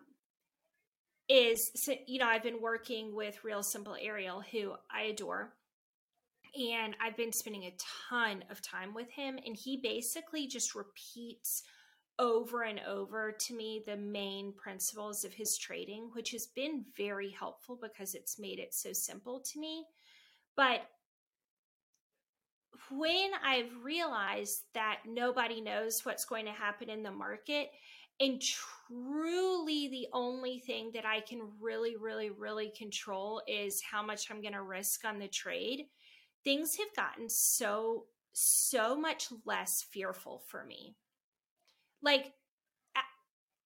[1.32, 1.72] is
[2.08, 5.54] you know i've been working with real simple ariel who i adore
[6.60, 7.76] and i've been spending a
[8.10, 11.64] ton of time with him and he basically just repeats
[12.20, 17.30] over and over to me the main principles of his trading which has been very
[17.30, 19.86] helpful because it's made it so simple to me.
[20.56, 20.82] But
[22.90, 27.70] when I've realized that nobody knows what's going to happen in the market,
[28.20, 28.42] and
[28.92, 34.42] truly the only thing that I can really, really, really control is how much I'm
[34.42, 35.88] going to risk on the trade,
[36.44, 40.96] things have gotten so, so much less fearful for me.
[42.02, 42.34] Like,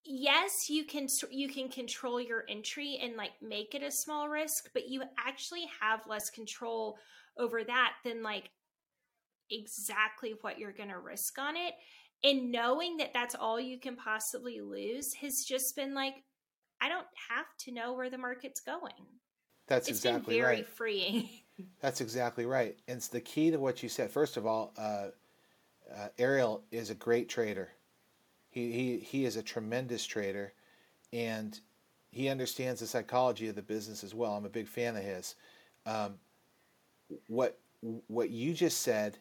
[0.08, 4.70] yes you can you can control your entry and like make it a small risk
[4.72, 6.96] but you actually have less control
[7.36, 8.50] over that than like
[9.50, 11.74] exactly what you're going to risk on it.
[12.24, 16.24] And knowing that that's all you can possibly lose has just been like,
[16.80, 18.92] I don't have to know where the market's going.
[19.66, 20.68] That's it's exactly been very right.
[20.68, 21.28] freeing.
[21.80, 22.76] That's exactly right.
[22.86, 24.10] And it's the key to what you said.
[24.10, 25.08] First of all, uh,
[25.92, 27.70] uh, Ariel is a great trader.
[28.50, 30.52] He, he, he is a tremendous trader
[31.12, 31.58] and
[32.10, 34.34] he understands the psychology of the business as well.
[34.34, 35.34] I'm a big fan of his.
[35.84, 36.14] Um,
[37.28, 37.58] what,
[38.06, 39.18] what you just said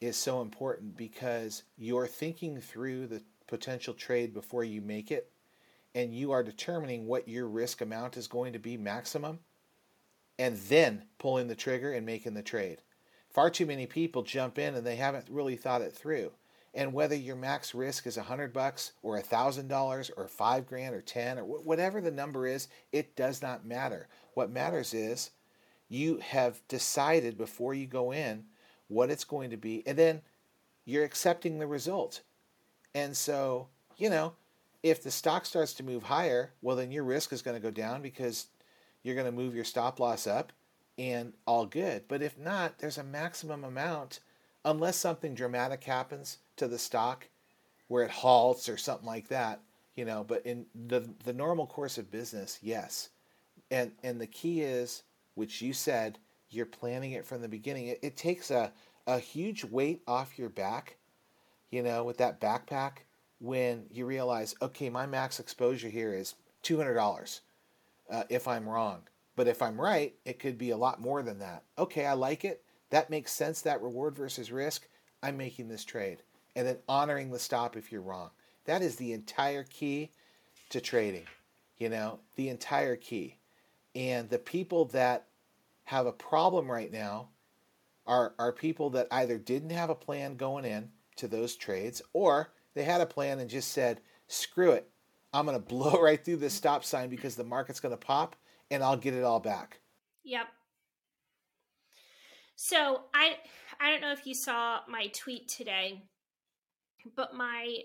[0.00, 5.30] is so important because you're thinking through the potential trade before you make it
[5.94, 9.40] and you are determining what your risk amount is going to be maximum
[10.38, 12.82] and then pulling the trigger and making the trade.
[13.30, 16.32] Far too many people jump in and they haven't really thought it through.
[16.74, 20.66] And whether your max risk is a hundred bucks or a thousand dollars or five
[20.66, 24.08] grand or ten or whatever the number is, it does not matter.
[24.34, 25.30] What matters is
[25.88, 28.44] you have decided before you go in
[28.88, 30.22] what it's going to be, and then
[30.84, 32.22] you're accepting the result.
[32.94, 34.32] And so, you know,
[34.82, 37.70] if the stock starts to move higher, well, then your risk is going to go
[37.70, 38.46] down because
[39.02, 40.52] you're going to move your stop loss up
[40.98, 42.04] and all good.
[42.08, 44.20] But if not, there's a maximum amount,
[44.64, 47.28] unless something dramatic happens to the stock
[47.88, 49.60] where it halts or something like that,
[49.94, 50.24] you know.
[50.24, 53.10] But in the, the normal course of business, yes.
[53.70, 55.02] And, and the key is,
[55.34, 56.18] which you said,
[56.50, 57.88] you're planning it from the beginning.
[57.88, 58.72] It, it takes a,
[59.06, 60.96] a huge weight off your back,
[61.70, 63.04] you know, with that backpack
[63.40, 66.34] when you realize, okay, my max exposure here is
[66.64, 67.40] $200
[68.10, 69.02] uh, if I'm wrong.
[69.36, 71.62] But if I'm right, it could be a lot more than that.
[71.78, 72.64] Okay, I like it.
[72.90, 74.88] That makes sense, that reward versus risk.
[75.22, 76.22] I'm making this trade.
[76.56, 78.30] And then honoring the stop if you're wrong.
[78.64, 80.10] That is the entire key
[80.70, 81.26] to trading,
[81.78, 83.38] you know, the entire key.
[83.94, 85.27] And the people that
[85.88, 87.30] have a problem right now
[88.06, 92.52] are, are people that either didn't have a plan going in to those trades or
[92.74, 94.86] they had a plan and just said, screw it,
[95.32, 98.36] I'm going to blow right through this stop sign because the market's going to pop
[98.70, 99.80] and I'll get it all back.
[100.24, 100.48] Yep.
[102.54, 103.36] So I
[103.80, 106.02] I don't know if you saw my tweet today,
[107.16, 107.78] but my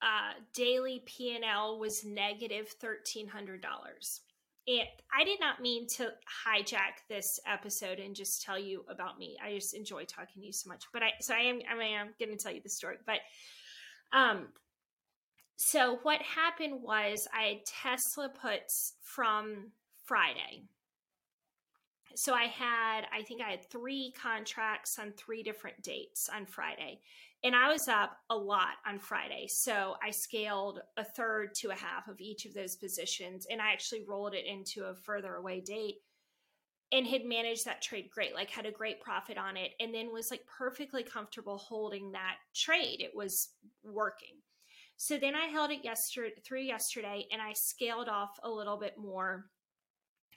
[0.00, 4.20] uh, daily P and L was negative thirteen hundred dollars
[4.66, 6.12] and I did not mean to
[6.46, 9.36] hijack this episode and just tell you about me.
[9.44, 10.84] I just enjoy talking to you so much.
[10.92, 12.96] But I so I am I mean I'm going to tell you the story.
[13.06, 13.18] But
[14.12, 14.48] um
[15.56, 19.70] so what happened was I had Tesla puts from
[20.04, 20.64] Friday.
[22.16, 27.00] So I had I think I had 3 contracts on 3 different dates on Friday
[27.44, 29.46] and I was up a lot on Friday.
[29.48, 33.72] So I scaled a third to a half of each of those positions and I
[33.72, 35.96] actually rolled it into a further away date
[36.90, 40.12] and had managed that trade great, like had a great profit on it, and then
[40.12, 43.00] was like perfectly comfortable holding that trade.
[43.00, 43.50] It was
[43.82, 44.36] working.
[44.96, 48.96] So then I held it yesterday through yesterday and I scaled off a little bit
[48.96, 49.46] more.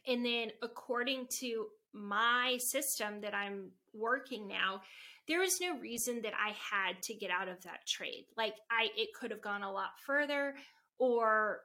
[0.08, 4.82] And then according to my system that I'm working now,
[5.28, 8.26] there was no reason that I had to get out of that trade.
[8.38, 10.56] Like I it could have gone a lot further
[11.00, 11.62] or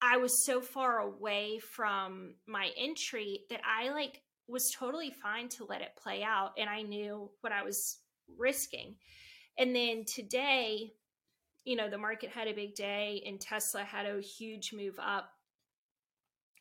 [0.00, 5.64] I was so far away from my entry that I like was totally fine to
[5.64, 7.98] let it play out and I knew what I was
[8.36, 8.96] risking.
[9.58, 10.92] And then today,
[11.64, 15.30] you know, the market had a big day and Tesla had a huge move up.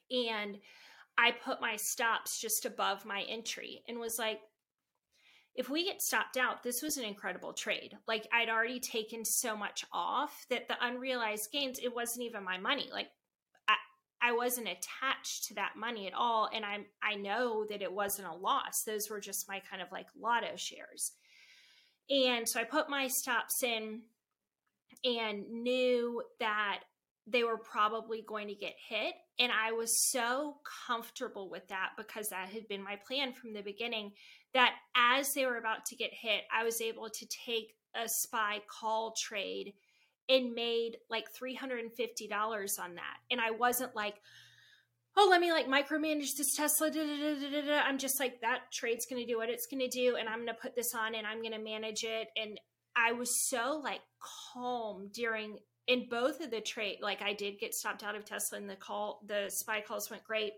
[0.09, 0.57] And
[1.17, 4.39] I put my stops just above my entry and was like,
[5.57, 7.97] if we get stopped out, this was an incredible trade.
[8.07, 12.59] Like I'd already taken so much off that the unrealized gains, it wasn't even my
[12.59, 12.89] money.
[12.93, 13.07] Like
[13.67, 13.73] I,
[14.21, 16.47] I wasn't attached to that money at all.
[16.53, 18.83] And I'm I know that it wasn't a loss.
[18.83, 21.13] Those were just my kind of like lotto shares.
[22.09, 24.03] And so I put my stops in
[25.03, 26.81] and knew that
[27.27, 29.13] they were probably going to get hit.
[29.37, 33.61] And I was so comfortable with that because that had been my plan from the
[33.61, 34.13] beginning
[34.53, 38.61] that as they were about to get hit, I was able to take a SPY
[38.79, 39.73] call trade
[40.29, 43.17] and made like $350 on that.
[43.29, 44.15] And I wasn't like,
[45.17, 46.91] oh, let me like micromanage this Tesla.
[46.91, 49.89] Da, da, da, I'm just like, that trade's going to do what it's going to
[49.89, 50.15] do.
[50.15, 52.27] And I'm going to put this on and I'm going to manage it.
[52.35, 52.59] And
[52.95, 54.01] I was so like
[54.53, 55.57] calm during
[55.87, 56.97] in both of the trade.
[57.01, 60.23] Like I did get stopped out of Tesla and the call, the SPY calls went
[60.23, 60.53] great.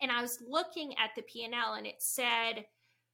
[0.00, 2.66] And I was looking at the P&L and it said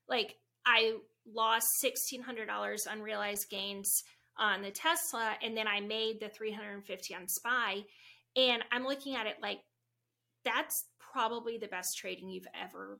[0.08, 0.34] like
[0.66, 0.94] I
[1.26, 4.02] lost $1,600 unrealized gains
[4.38, 7.82] on the Tesla, and then I made the 350 on SPY.
[8.36, 9.58] And I'm looking at it like
[10.44, 12.98] that's probably the best trading you've ever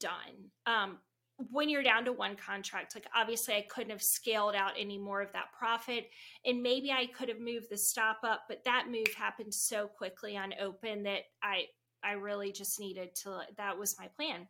[0.00, 0.50] done.
[0.66, 0.98] Um,
[1.38, 5.22] when you're down to one contract, like obviously I couldn't have scaled out any more
[5.22, 6.10] of that profit.
[6.44, 10.36] And maybe I could have moved the stop up, but that move happened so quickly
[10.36, 11.66] on open that I
[12.02, 14.48] I really just needed to that was my plan.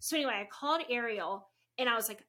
[0.00, 2.24] So anyway, I called Ariel and I was like,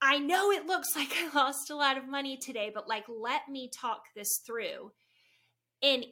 [0.00, 3.48] I know it looks like I lost a lot of money today, but like, let
[3.50, 4.92] me talk this through.
[5.82, 6.06] And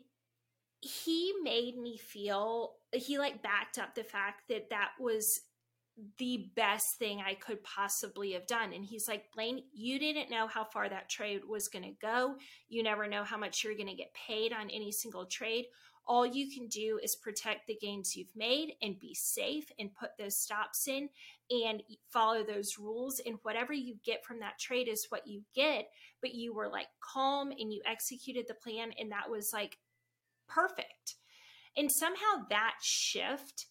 [0.80, 5.40] he made me feel, he like backed up the fact that that was
[6.18, 8.72] the best thing I could possibly have done.
[8.72, 12.34] And he's like, Blaine, you didn't know how far that trade was going to go.
[12.68, 15.66] You never know how much you're going to get paid on any single trade
[16.06, 20.10] all you can do is protect the gains you've made and be safe and put
[20.18, 21.08] those stops in
[21.50, 25.88] and follow those rules and whatever you get from that trade is what you get
[26.20, 29.78] but you were like calm and you executed the plan and that was like
[30.48, 31.16] perfect
[31.76, 33.66] and somehow that shift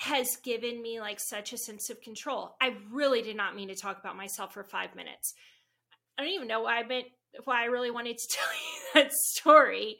[0.00, 3.74] has given me like such a sense of control i really did not mean to
[3.74, 5.34] talk about myself for five minutes
[6.18, 7.06] i don't even know why i meant
[7.44, 9.98] why i really wanted to tell you that story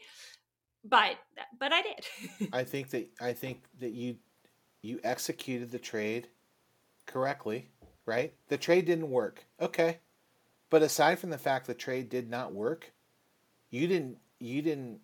[0.85, 1.17] but
[1.59, 2.49] but I did.
[2.53, 4.17] I think that I think that you
[4.83, 6.29] you executed the trade
[7.07, 7.69] correctly,
[8.07, 8.33] right?
[8.49, 9.45] The trade didn't work.
[9.61, 9.99] Okay.
[10.71, 12.93] But aside from the fact the trade did not work,
[13.71, 15.01] you didn't you didn't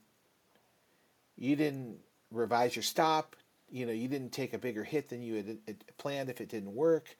[1.37, 1.98] you didn't
[2.30, 3.37] revise your stop,
[3.70, 6.74] you know, you didn't take a bigger hit than you had planned if it didn't
[6.74, 7.16] work.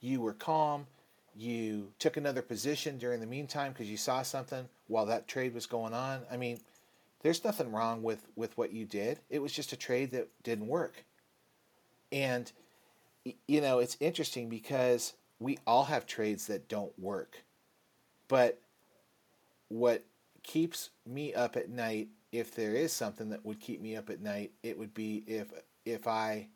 [0.00, 0.86] You were calm.
[1.34, 5.66] You took another position during the meantime because you saw something while that trade was
[5.66, 6.22] going on.
[6.30, 6.60] I mean,
[7.22, 9.20] there's nothing wrong with with what you did.
[9.30, 11.04] It was just a trade that didn't work.
[12.10, 12.50] And
[13.46, 17.44] you know, it's interesting because we all have trades that don't work.
[18.28, 18.60] But
[19.68, 20.04] what
[20.42, 24.20] keeps me up at night if there is something that would keep me up at
[24.20, 25.48] night, it would be if
[25.92, 26.48] if I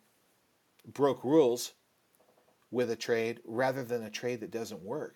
[0.85, 1.73] broke rules
[2.71, 5.15] with a trade rather than a trade that doesn't work.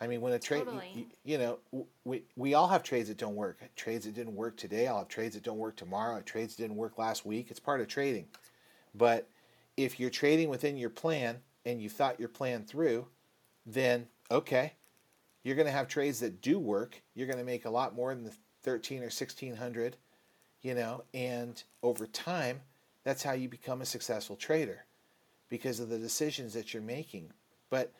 [0.00, 0.90] I mean, when a trade, totally.
[0.94, 3.60] you, you, know, we we all have trades that don't work.
[3.76, 4.88] Trades that didn't work today.
[4.88, 6.20] I'll have trades that don't work tomorrow.
[6.22, 7.52] Trades that didn't work last week.
[7.52, 8.26] It's part of trading.
[8.96, 9.28] But
[9.76, 13.06] if you're trading within your plan and you thought your plan through,
[13.64, 14.72] then okay,
[15.44, 17.00] you're going to have trades that do work.
[17.14, 19.96] You're going to make a lot more than the thirteen or sixteen hundred,
[20.62, 21.04] you know.
[21.14, 22.62] And over time,
[23.04, 24.84] that's how you become a successful trader,
[25.48, 27.32] because of the decisions that you're making.
[27.70, 27.92] But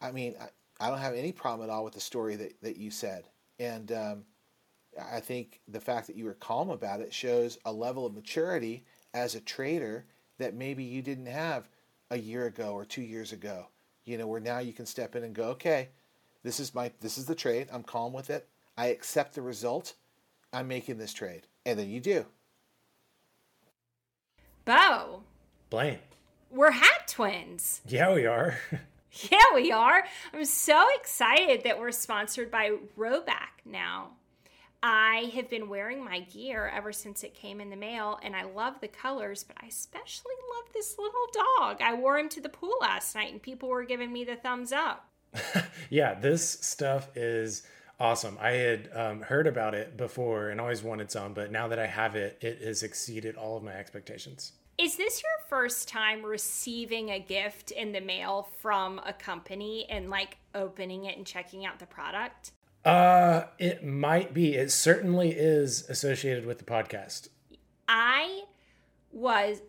[0.00, 0.34] I mean.
[0.78, 3.30] I don't have any problem at all with the story that, that you said.
[3.58, 4.24] And um,
[5.10, 8.84] I think the fact that you were calm about it shows a level of maturity
[9.14, 10.04] as a trader
[10.36, 11.70] that maybe you didn't have
[12.10, 13.68] a year ago or two years ago.
[14.04, 15.88] You know, where now you can step in and go, okay,
[16.42, 17.68] this is my this is the trade.
[17.72, 18.46] I'm calm with it.
[18.76, 19.94] I accept the result.
[20.52, 21.46] I'm making this trade.
[21.64, 22.26] And then you do.
[24.66, 25.22] Bo.
[25.70, 26.00] Blaine.
[26.50, 27.80] We're hat twins.
[27.86, 28.58] Yeah, we are.
[29.32, 30.04] Yeah, we are.
[30.34, 34.10] I'm so excited that we're sponsored by Rhoback now.
[34.82, 38.42] I have been wearing my gear ever since it came in the mail, and I
[38.42, 41.80] love the colors, but I especially love this little dog.
[41.80, 44.70] I wore him to the pool last night, and people were giving me the thumbs
[44.70, 45.08] up.
[45.88, 47.62] yeah, this stuff is
[47.98, 48.36] awesome.
[48.40, 51.86] I had um, heard about it before and always wanted some, but now that I
[51.86, 54.52] have it, it has exceeded all of my expectations.
[54.78, 60.10] Is this your first time receiving a gift in the mail from a company and
[60.10, 62.52] like opening it and checking out the product?
[62.84, 64.54] Uh, it might be.
[64.54, 67.28] It certainly is associated with the podcast.
[67.88, 68.42] I
[69.12, 69.62] was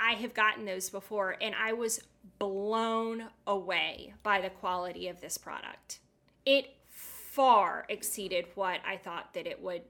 [0.00, 2.00] I have gotten those before and I was
[2.38, 6.00] blown away by the quality of this product.
[6.44, 9.82] It far exceeded what I thought that it would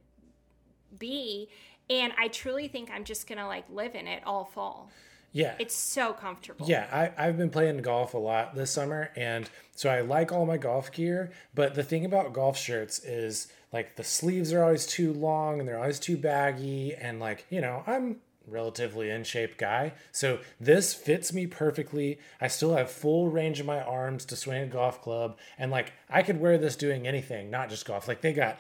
[0.99, 1.49] be
[1.91, 4.91] and I truly think I'm just gonna like live in it all fall.
[5.33, 5.57] Yeah.
[5.59, 6.65] It's so comfortable.
[6.69, 10.47] Yeah, I, I've been playing golf a lot this summer, and so I like all
[10.47, 11.33] my golf gear.
[11.57, 15.69] But the thing about golf shirts is like the sleeves are always too long and
[15.69, 18.17] they're always too baggy and like you know i'm
[18.47, 23.67] relatively in shape guy so this fits me perfectly i still have full range of
[23.67, 27.51] my arms to swing a golf club and like i could wear this doing anything
[27.51, 28.59] not just golf like they got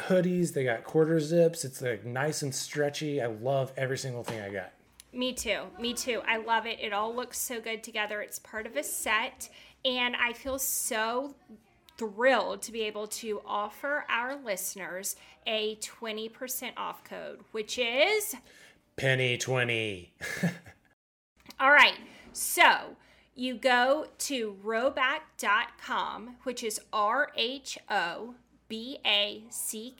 [0.00, 4.40] hoodies they got quarter zips it's like nice and stretchy i love every single thing
[4.40, 4.72] i got
[5.12, 5.62] me too.
[5.78, 6.22] Me too.
[6.26, 6.78] I love it.
[6.80, 8.20] It all looks so good together.
[8.20, 9.48] It's part of a set.
[9.84, 11.34] And I feel so
[11.96, 18.36] thrilled to be able to offer our listeners a 20% off code, which is
[18.96, 20.12] Penny 20.
[21.60, 21.98] all right.
[22.32, 22.96] So
[23.34, 28.34] you go to rhoback.com, which is R H O
[28.70, 29.94] B A C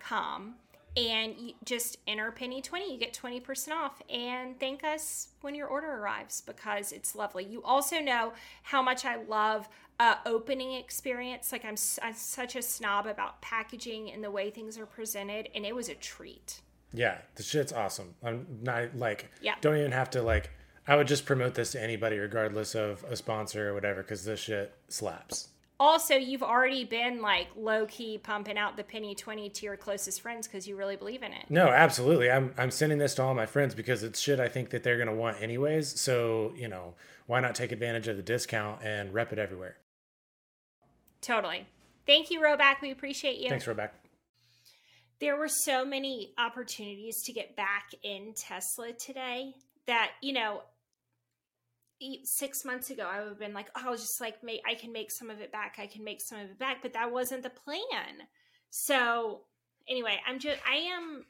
[0.00, 0.54] com
[0.94, 5.66] and you just enter penny 20 you get 20% off and thank us when your
[5.66, 7.44] order arrives because it's lovely.
[7.44, 9.68] You also know how much i love
[10.00, 11.52] uh, opening experience.
[11.52, 15.64] Like I'm, I'm such a snob about packaging and the way things are presented and
[15.64, 16.60] it was a treat.
[16.92, 18.14] Yeah the shit's awesome.
[18.22, 19.54] I'm not like yeah.
[19.62, 20.50] don't even have to like
[20.86, 24.40] i would just promote this to anybody regardless of a sponsor or whatever because this
[24.40, 25.48] shit slaps
[25.82, 30.20] also you've already been like low key pumping out the penny 20 to your closest
[30.20, 31.44] friends because you really believe in it.
[31.48, 32.30] No absolutely.
[32.30, 34.96] I'm i'm sending this to all my friends because it's shit i think that they're
[34.96, 36.00] going to want anyways.
[36.00, 36.94] So you know
[37.26, 39.76] why not take advantage of the discount and rep it everywhere?
[41.20, 41.66] Totally.
[42.06, 43.48] Thank you Rhoback we appreciate you.
[43.48, 43.90] Thanks Rhoback
[45.20, 49.54] there were so many opportunities to get back in tesla today
[49.86, 50.62] that you know
[52.24, 54.92] six months ago, I would have been like, oh, I'll just like make, I can
[54.92, 55.76] make some of it back.
[55.78, 56.82] I can make some of it back.
[56.82, 58.26] But that wasn't the plan.
[58.70, 59.42] So
[59.88, 61.24] anyway, I'm just, I am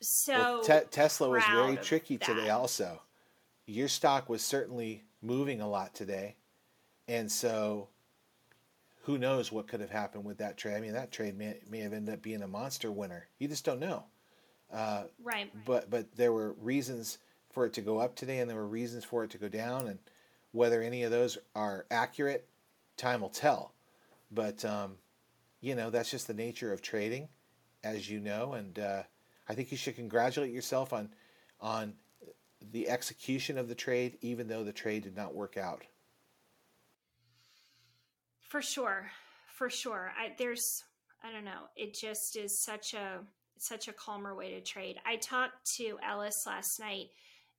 [0.00, 0.32] so.
[0.32, 3.02] Well, te- Tesla was very tricky today also.
[3.66, 6.36] Your stock was certainly moving a lot today.
[7.08, 7.88] And so
[9.02, 10.76] who knows what could have happened with that trade.
[10.76, 13.28] I mean, that trade may, may have ended up being a monster winner.
[13.38, 14.04] You just don't know.
[14.72, 15.50] Uh, right.
[15.64, 17.18] But, but there were reasons
[17.54, 19.88] for it to go up today and there were reasons for it to go down
[19.88, 19.98] and
[20.52, 22.46] whether any of those are accurate
[22.96, 23.72] time will tell.
[24.30, 24.96] But um,
[25.60, 27.28] you know that's just the nature of trading
[27.82, 29.02] as you know and uh,
[29.48, 31.08] i think you should congratulate yourself on
[31.60, 31.94] on
[32.72, 35.82] the execution of the trade even though the trade did not work out.
[38.40, 39.10] For sure.
[39.56, 40.12] For sure.
[40.18, 40.84] I, there's
[41.22, 41.68] i don't know.
[41.76, 43.20] It just is such a
[43.56, 44.96] such a calmer way to trade.
[45.06, 47.06] I talked to ellis last night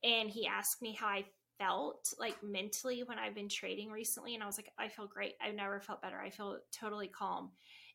[0.05, 1.25] and he asked me how I
[1.57, 5.33] felt like mentally when I've been trading recently and I was like I feel great.
[5.43, 6.19] I've never felt better.
[6.19, 7.51] I feel totally calm.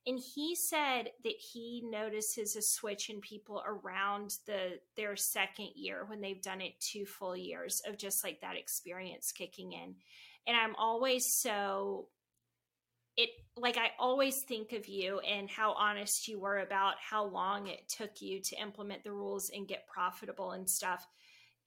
[0.06, 6.04] And he said that he notices a switch in people around the their second year
[6.06, 9.94] when they've done it two full years of just like that experience kicking in.
[10.46, 12.08] And I'm always so
[13.16, 17.66] it like I always think of you and how honest you were about how long
[17.66, 21.06] it took you to implement the rules and get profitable and stuff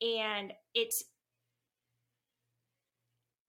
[0.03, 1.05] and it's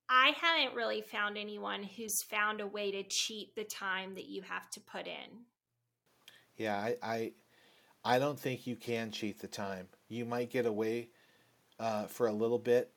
[0.08, 4.42] I haven't really found anyone who's found a way to cheat the time that you
[4.42, 5.44] have to put in.
[6.56, 7.32] Yeah, I I,
[8.04, 9.88] I don't think you can cheat the time.
[10.08, 11.08] You might get away
[11.80, 12.92] uh, for a little bit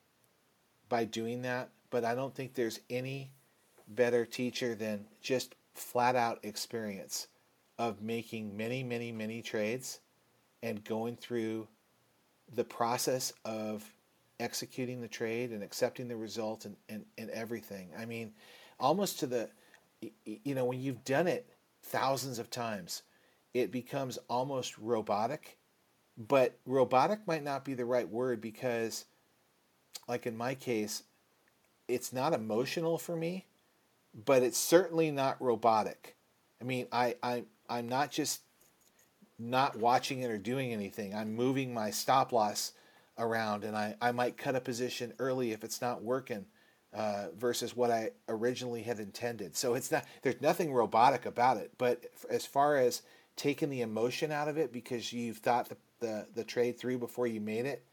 [0.88, 3.32] by doing that, but I don't think there's any
[3.88, 7.28] better teacher than just flat out experience
[7.78, 10.00] of making many, many, many trades
[10.62, 11.68] and going through
[12.54, 13.84] the process of
[14.40, 17.90] executing the trade and accepting the result and, and, and everything.
[17.98, 18.32] I mean,
[18.78, 19.50] almost to the,
[20.24, 21.48] you know, when you've done it
[21.82, 23.02] thousands of times,
[23.54, 25.56] it becomes almost robotic.
[26.16, 29.04] But robotic might not be the right word because,
[30.08, 31.04] like in my case,
[31.86, 33.46] it's not emotional for me,
[34.26, 36.16] but it's certainly not robotic.
[36.60, 38.40] I mean, I, I, I'm not just
[39.38, 41.14] not watching it or doing anything.
[41.14, 42.72] I'm moving my stop loss
[43.18, 46.46] around and I, I might cut a position early if it's not working
[46.92, 49.56] uh, versus what I originally had intended.
[49.56, 51.72] So it's not there's nothing robotic about it.
[51.78, 53.02] But as far as
[53.36, 57.26] taking the emotion out of it because you've thought the, the, the trade through before
[57.26, 57.84] you made it,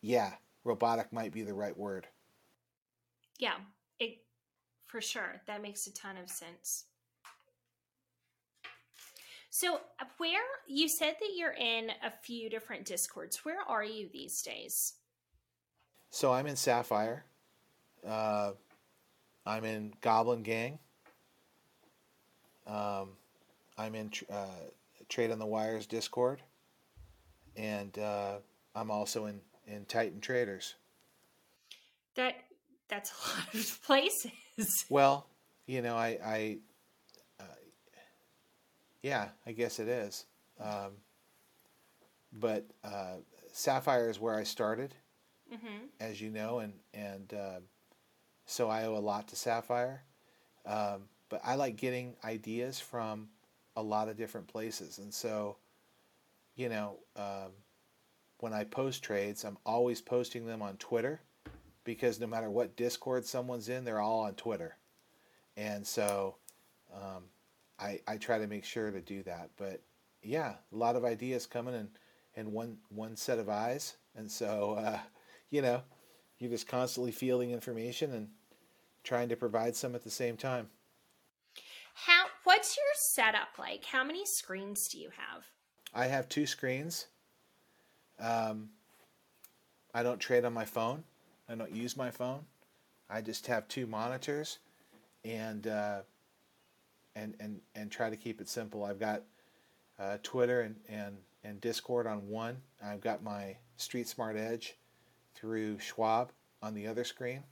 [0.00, 0.32] yeah,
[0.64, 2.06] robotic might be the right word.
[3.38, 3.54] Yeah,
[3.98, 4.18] it
[4.86, 5.42] for sure.
[5.46, 6.84] That makes a ton of sense.
[9.56, 14.08] So, uh, where you said that you're in a few different discords, where are you
[14.12, 14.94] these days?
[16.10, 17.24] So, I'm in Sapphire.
[18.04, 18.50] Uh,
[19.46, 20.80] I'm in Goblin Gang.
[22.66, 23.10] Um,
[23.78, 24.46] I'm in uh,
[25.08, 26.42] Trade on the Wires Discord.
[27.54, 28.38] And uh,
[28.74, 30.74] I'm also in, in Titan Traders.
[32.16, 32.34] That
[32.88, 34.84] that's a lot of places.
[34.88, 35.28] Well,
[35.66, 36.58] you know, I, I
[39.04, 40.24] yeah, I guess it is.
[40.58, 40.92] Um,
[42.32, 43.16] but uh,
[43.52, 44.94] Sapphire is where I started,
[45.52, 45.84] Mm-hmm.
[46.00, 47.60] as you know, and and uh,
[48.46, 50.02] so I owe a lot to Sapphire.
[50.64, 53.28] Um, but I like getting ideas from
[53.76, 55.58] a lot of different places, and so,
[56.56, 57.52] you know, um,
[58.38, 61.20] when I post trades, I'm always posting them on Twitter,
[61.84, 64.78] because no matter what Discord someone's in, they're all on Twitter,
[65.58, 66.36] and so.
[66.92, 67.24] Um,
[67.78, 69.50] I, I try to make sure to do that.
[69.56, 69.80] But
[70.22, 71.88] yeah, a lot of ideas coming and
[72.36, 74.98] and one one set of eyes, and so uh,
[75.50, 75.82] you know,
[76.38, 78.28] you're just constantly fielding information and
[79.02, 80.68] trying to provide some at the same time.
[81.94, 82.26] How?
[82.44, 83.84] What's your setup like?
[83.84, 85.44] How many screens do you have?
[85.94, 87.06] I have two screens.
[88.18, 88.70] Um,
[89.94, 91.04] I don't trade on my phone.
[91.48, 92.40] I don't use my phone.
[93.08, 94.58] I just have two monitors,
[95.24, 96.00] and uh,
[97.16, 98.84] and and and try to keep it simple.
[98.84, 99.22] I've got
[99.98, 102.56] uh, Twitter and, and and Discord on one.
[102.82, 104.76] I've got my Street Smart Edge
[105.34, 107.42] through Schwab on the other screen,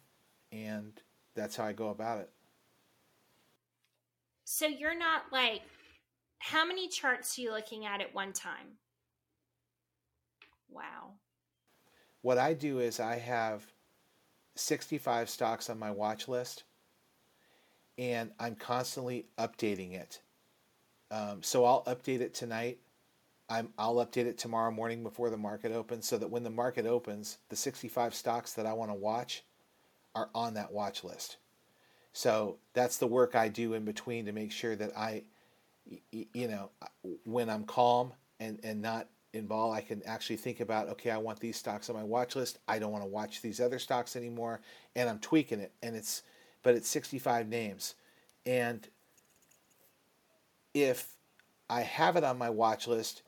[0.50, 0.92] and
[1.34, 2.30] that's how I go about it.
[4.44, 5.62] So you're not like,
[6.38, 8.78] how many charts are you looking at at one time?
[10.68, 11.12] Wow.
[12.22, 13.64] What I do is I have
[14.56, 16.64] 65 stocks on my watch list,
[17.98, 20.20] and I'm constantly updating it.
[21.10, 22.78] Um, so I'll update it tonight.
[23.48, 26.86] I'm, I'll update it tomorrow morning before the market opens so that when the market
[26.86, 29.44] opens, the 65 stocks that I want to watch
[30.14, 31.36] are on that watch list.
[32.12, 35.22] So that's the work I do in between to make sure that I,
[36.10, 36.70] you know,
[37.24, 41.40] when I'm calm and, and not involved, I can actually think about, okay, I want
[41.40, 42.58] these stocks on my watch list.
[42.68, 44.60] I don't want to watch these other stocks anymore.
[44.94, 45.72] And I'm tweaking it.
[45.82, 46.22] And it's,
[46.62, 47.94] but it's 65 names.
[48.46, 48.86] And
[50.74, 51.08] if
[51.68, 53.22] I have it on my watch list,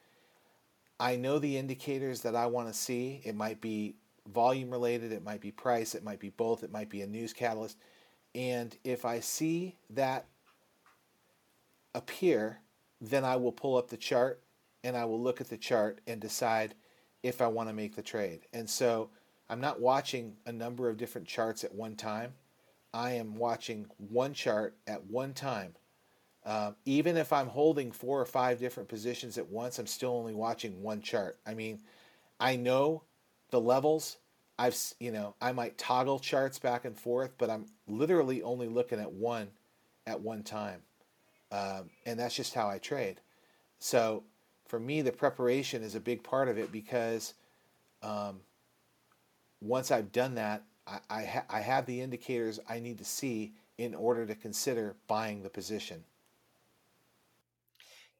[0.98, 3.20] I know the indicators that I want to see.
[3.24, 3.96] It might be
[4.32, 7.32] volume related, it might be price, it might be both, it might be a news
[7.32, 7.76] catalyst.
[8.34, 10.26] And if I see that
[11.94, 12.60] appear,
[13.00, 14.40] then I will pull up the chart
[14.82, 16.74] and I will look at the chart and decide
[17.22, 18.40] if I want to make the trade.
[18.52, 19.10] And so
[19.48, 22.34] I'm not watching a number of different charts at one time.
[22.94, 25.74] I am watching one chart at one time.
[26.46, 30.34] Uh, even if I'm holding four or five different positions at once, I'm still only
[30.34, 31.38] watching one chart.
[31.44, 31.80] I mean,
[32.38, 33.02] I know
[33.50, 34.18] the levels.
[34.56, 39.00] I've you know I might toggle charts back and forth, but I'm literally only looking
[39.00, 39.48] at one
[40.06, 40.82] at one time,
[41.50, 43.20] um, and that's just how I trade.
[43.80, 44.22] So
[44.68, 47.34] for me, the preparation is a big part of it because
[48.02, 48.40] um,
[49.60, 53.54] once I've done that, I I, ha- I have the indicators I need to see
[53.78, 56.04] in order to consider buying the position.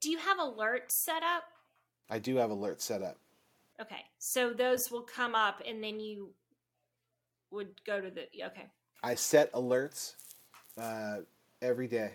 [0.00, 1.44] Do you have alerts set up?
[2.10, 3.18] I do have alerts set up.
[3.80, 4.04] Okay.
[4.18, 6.30] So those will come up and then you
[7.50, 8.66] would go to the okay.
[9.02, 10.14] I set alerts
[10.78, 11.18] uh,
[11.62, 12.12] every day.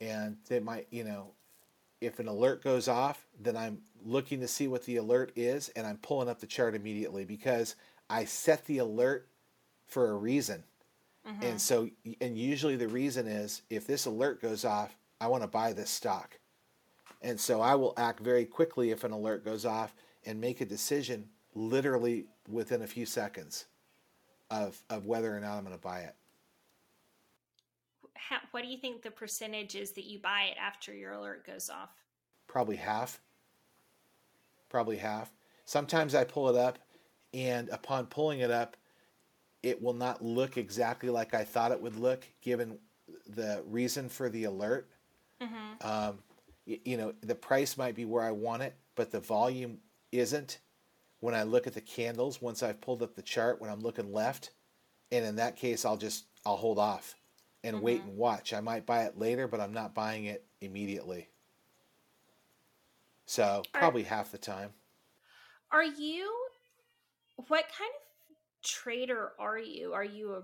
[0.00, 1.32] And they might, you know,
[2.00, 5.86] if an alert goes off, then I'm looking to see what the alert is and
[5.86, 7.76] I'm pulling up the chart immediately because
[8.08, 9.28] I set the alert
[9.86, 10.62] for a reason.
[11.26, 11.42] Mm-hmm.
[11.42, 11.88] And so,
[12.20, 15.90] and usually the reason is if this alert goes off, I want to buy this
[15.90, 16.38] stock.
[17.22, 19.94] And so I will act very quickly if an alert goes off
[20.24, 23.66] and make a decision literally within a few seconds
[24.50, 26.14] of, of whether or not I'm going to buy it.
[28.14, 31.46] How, what do you think the percentage is that you buy it after your alert
[31.46, 31.90] goes off?
[32.46, 33.20] Probably half.
[34.68, 35.32] Probably half.
[35.64, 36.78] Sometimes I pull it up,
[37.36, 38.78] and upon pulling it up,
[39.62, 42.78] it will not look exactly like I thought it would look given
[43.28, 44.88] the reason for the alert.
[45.40, 45.86] Mm-hmm.
[45.86, 46.18] Um,
[46.64, 49.78] you, you know, the price might be where I want it, but the volume
[50.12, 50.58] isn't.
[51.20, 54.12] When I look at the candles, once I've pulled up the chart, when I'm looking
[54.12, 54.50] left,
[55.12, 57.14] and in that case, I'll just I'll hold off
[57.64, 58.52] and wait and watch.
[58.52, 61.28] I might buy it later, but I'm not buying it immediately.
[63.26, 64.70] So probably half the time.
[65.72, 66.45] Are you
[67.48, 69.92] what kind of trader are you?
[69.92, 70.42] Are you a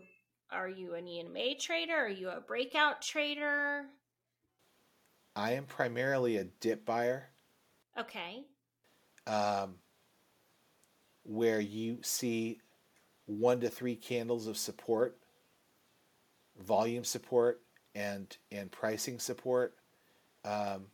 [0.55, 1.95] are you an EMA trader?
[1.95, 3.87] Are you a breakout trader?
[5.35, 7.29] I am primarily a dip buyer,
[7.99, 8.45] Okay.
[9.27, 9.77] um,
[11.23, 12.61] where you see
[13.25, 15.17] one to three candles of support,
[16.61, 17.63] volume support,
[17.95, 19.75] and and pricing support
[20.45, 20.85] um,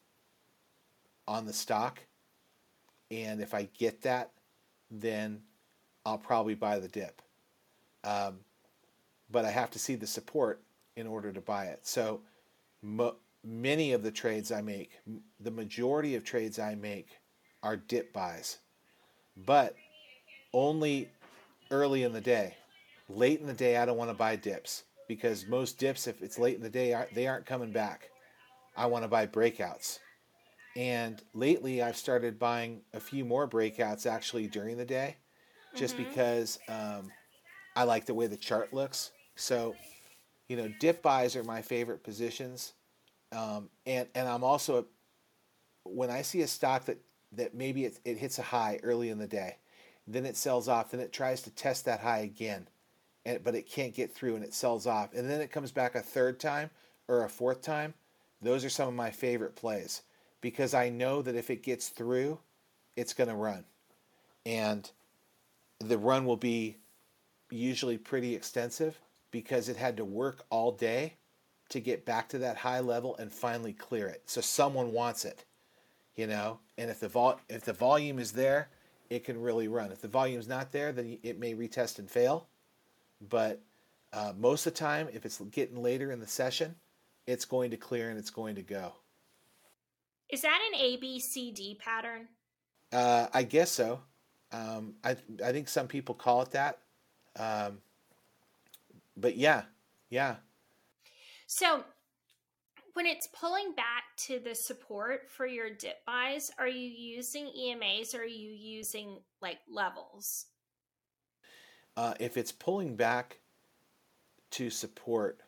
[1.26, 1.98] on the stock.
[3.10, 4.30] And if I get that,
[4.88, 5.42] then
[6.08, 7.20] I'll probably buy the dip.
[8.02, 8.38] Um,
[9.30, 10.62] but I have to see the support
[10.96, 11.86] in order to buy it.
[11.86, 12.22] So
[12.82, 14.92] mo- many of the trades I make,
[15.38, 17.08] the majority of trades I make
[17.62, 18.58] are dip buys,
[19.36, 19.76] but
[20.54, 21.10] only
[21.70, 22.54] early in the day.
[23.10, 26.38] Late in the day, I don't want to buy dips because most dips, if it's
[26.38, 28.10] late in the day, they aren't coming back.
[28.76, 29.98] I want to buy breakouts.
[30.74, 35.16] And lately, I've started buying a few more breakouts actually during the day
[35.78, 36.04] just mm-hmm.
[36.04, 37.10] because um,
[37.76, 39.12] I like the way the chart looks.
[39.36, 39.74] So,
[40.48, 42.74] you know, dip buys are my favorite positions.
[43.32, 44.86] Um, and, and I'm also,
[45.84, 46.98] when I see a stock that,
[47.32, 49.56] that maybe it, it hits a high early in the day,
[50.06, 52.66] then it sells off, then it tries to test that high again,
[53.26, 55.12] and, but it can't get through and it sells off.
[55.14, 56.70] And then it comes back a third time
[57.06, 57.94] or a fourth time.
[58.40, 60.02] Those are some of my favorite plays
[60.40, 62.38] because I know that if it gets through,
[62.96, 63.64] it's going to run.
[64.46, 64.90] And
[65.80, 66.76] the run will be
[67.50, 68.98] usually pretty extensive
[69.30, 71.14] because it had to work all day
[71.68, 74.22] to get back to that high level and finally clear it.
[74.26, 75.44] So someone wants it,
[76.16, 76.58] you know.
[76.78, 78.68] And if the vol if the volume is there,
[79.10, 79.92] it can really run.
[79.92, 82.46] If the volume's not there, then it may retest and fail.
[83.28, 83.60] But
[84.12, 86.74] uh, most of the time, if it's getting later in the session,
[87.26, 88.92] it's going to clear and it's going to go.
[90.30, 92.28] Is that an A B C D pattern?
[92.92, 94.00] Uh, I guess so.
[94.52, 96.78] Um, I I think some people call it that.
[97.36, 97.78] Um,
[99.16, 99.62] but yeah,
[100.10, 100.36] yeah.
[101.46, 101.84] So
[102.94, 108.14] when it's pulling back to the support for your dip buys, are you using EMAs
[108.14, 110.46] or are you using like levels?
[111.96, 113.38] Uh, if it's pulling back
[114.50, 115.40] to support,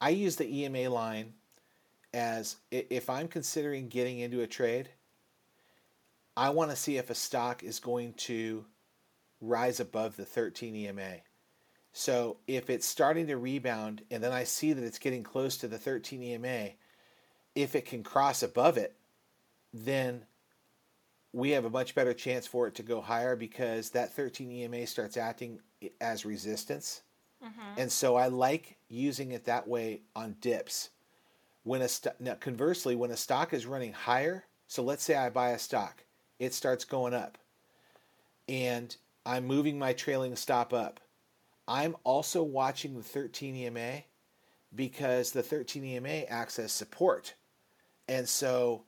[0.00, 1.34] I use the EMA line
[2.12, 4.88] as if I'm considering getting into a trade,
[6.36, 8.64] I want to see if a stock is going to
[9.40, 11.16] rise above the 13 EMA.
[11.92, 15.68] So if it's starting to rebound and then I see that it's getting close to
[15.68, 16.70] the 13 EMA,
[17.54, 18.96] if it can cross above it,
[19.72, 20.24] then
[21.32, 24.86] we have a much better chance for it to go higher because that 13 EMA
[24.86, 25.60] starts acting
[26.00, 27.02] as resistance.
[27.44, 27.80] Mm-hmm.
[27.80, 30.90] And so I like using it that way on dips.
[31.64, 35.30] When a st- now conversely, when a stock is running higher, so let's say I
[35.30, 36.03] buy a stock,
[36.38, 37.38] it starts going up,
[38.48, 41.00] and I'm moving my trailing stop up.
[41.66, 44.02] I'm also watching the 13 EMA
[44.74, 47.34] because the 13 EMA acts as support.
[48.06, 48.82] And so,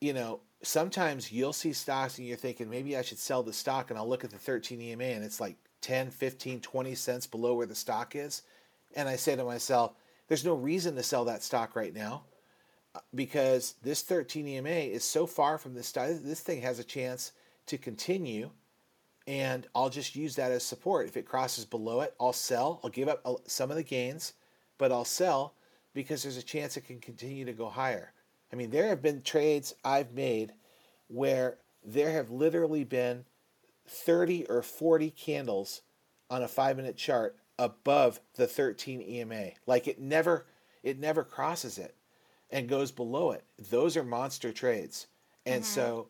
[0.00, 3.90] you know, sometimes you'll see stocks and you're thinking maybe I should sell the stock
[3.90, 7.54] and I'll look at the 13 EMA and it's like 10, 15, 20 cents below
[7.54, 8.42] where the stock is.
[8.94, 9.94] And I say to myself,
[10.28, 12.22] there's no reason to sell that stock right now
[13.14, 15.92] because this 13 EMA is so far from this.
[15.92, 17.32] This thing has a chance
[17.66, 18.50] to continue
[19.26, 21.08] and I'll just use that as support.
[21.08, 22.80] If it crosses below it, I'll sell.
[22.84, 24.34] I'll give up uh, some of the gains,
[24.76, 25.54] but I'll sell
[25.94, 28.12] because there's a chance it can continue to go higher.
[28.52, 30.52] I mean, there have been trades I've made
[31.08, 33.24] where there have literally been
[33.88, 35.82] 30 or 40 candles
[36.30, 39.50] on a five minute chart above the 13 EMA.
[39.66, 40.46] Like it never
[40.82, 41.94] it never crosses it
[42.54, 43.44] and goes below it.
[43.58, 45.08] Those are monster trades.
[45.44, 45.74] And mm-hmm.
[45.74, 46.08] so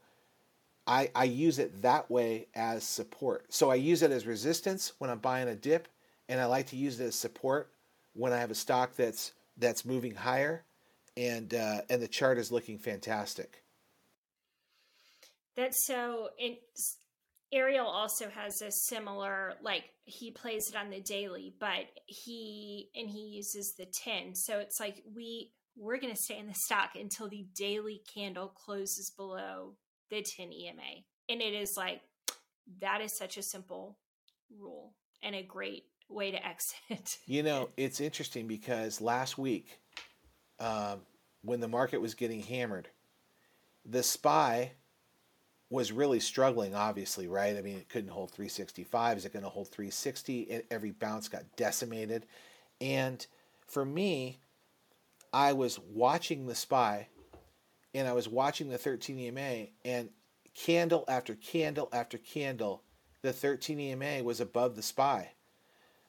[0.86, 3.46] I, I use it that way as support.
[3.48, 5.88] So I use it as resistance when I'm buying a dip,
[6.28, 7.70] and I like to use it as support
[8.12, 10.64] when I have a stock that's that's moving higher,
[11.16, 13.62] and uh, and the chart is looking fantastic.
[15.56, 16.28] That's so.
[16.38, 16.98] It's
[17.52, 23.08] Ariel also has a similar like he plays it on the daily, but he and
[23.08, 24.34] he uses the 10.
[24.34, 28.48] So it's like we we're going to stay in the stock until the daily candle
[28.48, 29.74] closes below
[30.10, 31.02] the 10 EMA.
[31.28, 32.00] And it is like
[32.80, 33.98] that is such a simple
[34.58, 37.18] rule and a great way to exit.
[37.26, 39.80] you know, it's interesting because last week
[40.60, 41.00] um,
[41.42, 42.88] when the market was getting hammered,
[43.84, 44.72] the SPY
[45.70, 47.56] was really struggling, obviously, right?
[47.56, 49.18] I mean, it couldn't hold 365.
[49.18, 50.62] Is it going to hold 360?
[50.70, 52.26] Every bounce got decimated.
[52.80, 53.26] And
[53.66, 54.38] for me,
[55.34, 57.08] I was watching the SPY
[57.92, 60.10] and I was watching the 13 EMA, and
[60.54, 62.82] candle after candle after candle,
[63.22, 65.32] the 13 EMA was above the SPY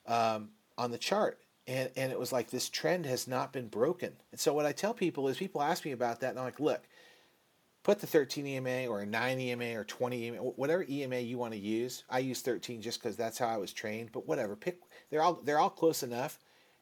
[0.07, 1.39] um, on the chart.
[1.67, 4.13] And, and it was like this trend has not been broken.
[4.31, 6.59] And so, what I tell people is people ask me about that, and I'm like,
[6.59, 6.83] look,
[7.81, 11.53] put the 13 EMA or a 9 EMA or 20 EMA, whatever EMA you want
[11.53, 12.03] to use.
[12.07, 14.11] I use 13 just because that's how I was trained.
[14.11, 14.79] But whatever, pick.
[15.09, 16.37] They're all they're all close enough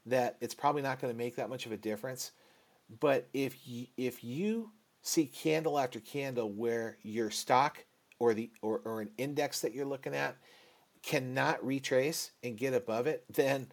[0.06, 2.32] that it's probably not going to make that much of a difference.
[3.00, 7.86] But if you, if you see candle after candle where your stock
[8.20, 10.36] or the or, or an index that you're looking at
[11.04, 13.68] cannot retrace and get above it, then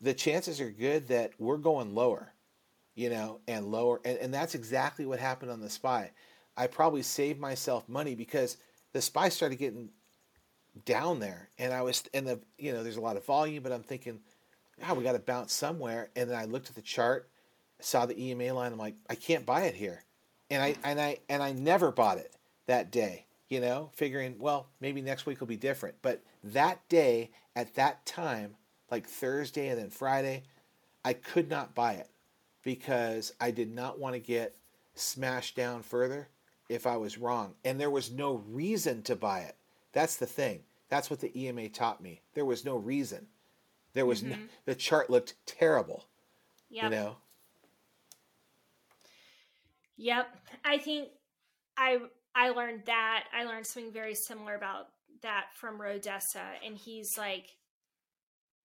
[0.00, 2.32] the chances are good that we're going lower.
[2.94, 4.00] you know, and lower.
[4.04, 6.10] And, and that's exactly what happened on the SPY.
[6.56, 8.56] I probably saved myself money because
[8.92, 9.90] the SPY started getting
[10.84, 13.72] down there and I was, and the, you know, there's a lot of volume, but
[13.72, 14.20] I'm thinking,
[14.84, 16.10] ah, we got to bounce somewhere.
[16.16, 17.28] And then I looked at the chart,
[17.80, 18.72] saw the EMA line.
[18.72, 20.04] I'm like, I can't buy it here.
[20.50, 22.32] And I, and I, and I never bought it
[22.66, 25.96] that day, you know, figuring, well, maybe next week will be different.
[26.02, 28.54] But that day at that time,
[28.90, 30.44] like Thursday and then Friday,
[31.04, 32.08] I could not buy it
[32.62, 34.56] because I did not want to get
[34.94, 36.28] smashed down further
[36.68, 37.54] if I was wrong.
[37.64, 39.56] And there was no reason to buy it.
[39.92, 40.60] That's the thing.
[40.88, 42.20] That's what the EMA taught me.
[42.34, 43.26] There was no reason.
[43.96, 44.32] There was mm-hmm.
[44.32, 44.36] no,
[44.66, 46.04] the chart looked terrible.
[46.68, 46.84] Yep.
[46.84, 47.16] You know.
[49.96, 50.26] Yep.
[50.66, 51.08] I think
[51.78, 52.00] I
[52.34, 53.24] I learned that.
[53.32, 54.88] I learned something very similar about
[55.22, 57.56] that from Rodessa and he's like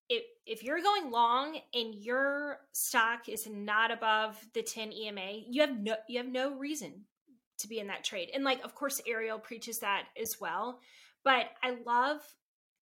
[0.09, 5.61] if if you're going long and your stock is not above the 10 EMA, you
[5.61, 7.05] have no you have no reason
[7.59, 8.31] to be in that trade.
[8.33, 10.81] And like of course Ariel preaches that as well,
[11.23, 12.19] but I love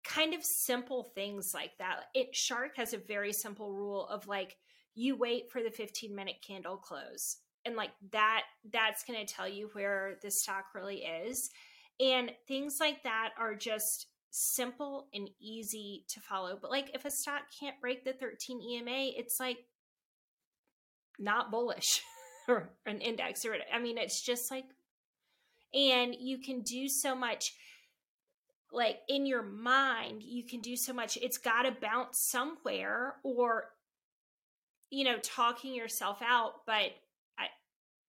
[0.05, 2.05] kind of simple things like that.
[2.15, 4.57] It Shark has a very simple rule of like
[4.95, 7.39] you wait for the 15 minute candle close.
[7.65, 11.51] And like that that's going to tell you where the stock really is.
[11.99, 16.59] And things like that are just simple and easy to follow.
[16.61, 19.59] But like if a stock can't break the 13 EMA, it's like
[21.19, 22.03] not bullish
[22.49, 24.65] or an index or I mean it's just like
[25.73, 27.53] and you can do so much
[28.75, 33.70] like in your mind you can do so much it's got to bounce somewhere or
[34.91, 36.93] you know talking yourself out but
[37.39, 37.47] I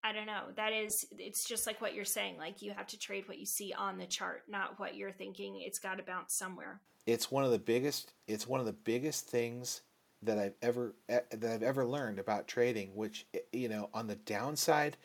[0.04, 0.44] i don't know.
[0.56, 2.38] That is, it's just like what you're saying.
[2.38, 5.62] Like you have to trade what you see on the chart, not what you're thinking.
[5.62, 6.80] It's got to bounce somewhere.
[7.06, 8.14] It's one of the biggest.
[8.28, 9.82] It's one of the biggest things
[10.24, 12.96] that I've ever eh, that I've ever learned about trading.
[12.96, 14.98] Which eh, you know, on the downside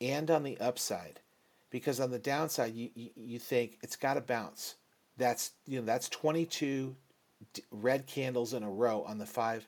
[0.00, 1.20] and on the upside,
[1.70, 4.76] because on the downside you you, you think it's got to bounce.
[5.16, 6.96] That's you know that's 22
[7.70, 9.66] red candles in a row on the five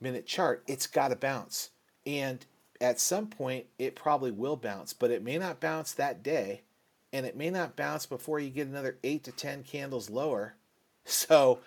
[0.00, 0.64] minute chart.
[0.66, 1.70] It's got to bounce
[2.06, 2.44] and
[2.80, 6.62] at some point it probably will bounce, but it may not bounce that day,
[7.12, 10.54] and it may not bounce before you get another eight to 10 candles lower.
[11.06, 11.58] So,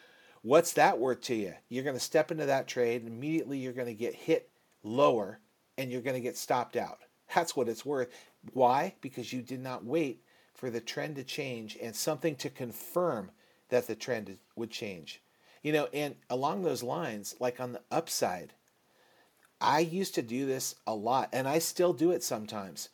[0.41, 1.53] what's that worth to you?
[1.69, 4.49] You're going to step into that trade, and immediately you're going to get hit
[4.81, 5.39] lower
[5.77, 6.97] and you're going to get stopped out.
[7.35, 8.09] That's what it's worth.
[8.53, 8.95] Why?
[8.99, 10.23] Because you did not wait
[10.57, 13.29] for the trend to change and something to confirm
[13.69, 15.21] that the trend would change.
[15.61, 18.53] You know, and along those lines, like on the upside,
[19.61, 22.89] I used to do this a lot, and I still do it sometimes.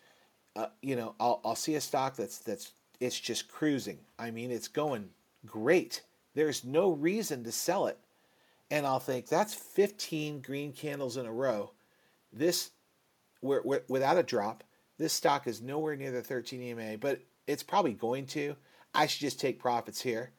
[0.55, 3.99] Uh, you know, I'll, I'll see a stock that's that's it's just cruising.
[4.19, 5.09] I mean, it's going
[5.45, 6.01] great.
[6.35, 7.97] There's no reason to sell it,
[8.71, 11.71] and I'll think that's 15 green candles in a row.
[12.31, 12.71] This,
[13.41, 14.63] we're, we're, without a drop,
[14.97, 18.55] this stock is nowhere near the 13 EMA, but it's probably going to.
[18.93, 20.31] I should just take profits here,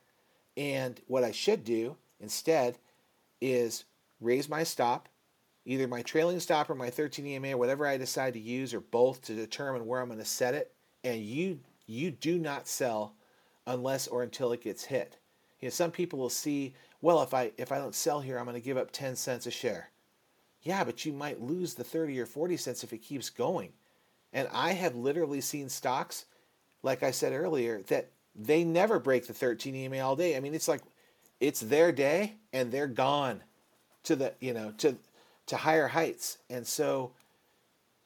[0.56, 2.78] and what I should do instead
[3.40, 3.84] is
[4.20, 5.08] raise my stop
[5.64, 9.22] either my trailing stop or my 13 EMA, whatever I decide to use, or both
[9.22, 10.72] to determine where I'm going to set it.
[11.02, 13.14] And you you do not sell
[13.66, 15.18] unless or until it gets hit.
[15.60, 18.44] You know, some people will see, well, if I if I don't sell here, I'm
[18.44, 19.90] going to give up 10 cents a share.
[20.62, 23.72] Yeah, but you might lose the 30 or 40 cents if it keeps going.
[24.32, 26.24] And I have literally seen stocks,
[26.84, 30.36] like I said earlier, that they never break the 13 EMA all day.
[30.36, 30.82] I mean, it's like
[31.40, 33.42] it's their day and they're gone
[34.04, 34.96] to the, you know, to
[35.46, 36.38] to higher heights.
[36.48, 37.12] And so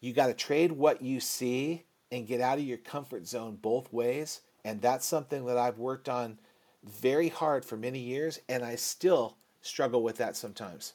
[0.01, 3.93] you got to trade what you see and get out of your comfort zone both
[3.93, 4.41] ways.
[4.65, 6.39] And that's something that I've worked on
[6.85, 10.95] very hard for many years, and I still struggle with that sometimes.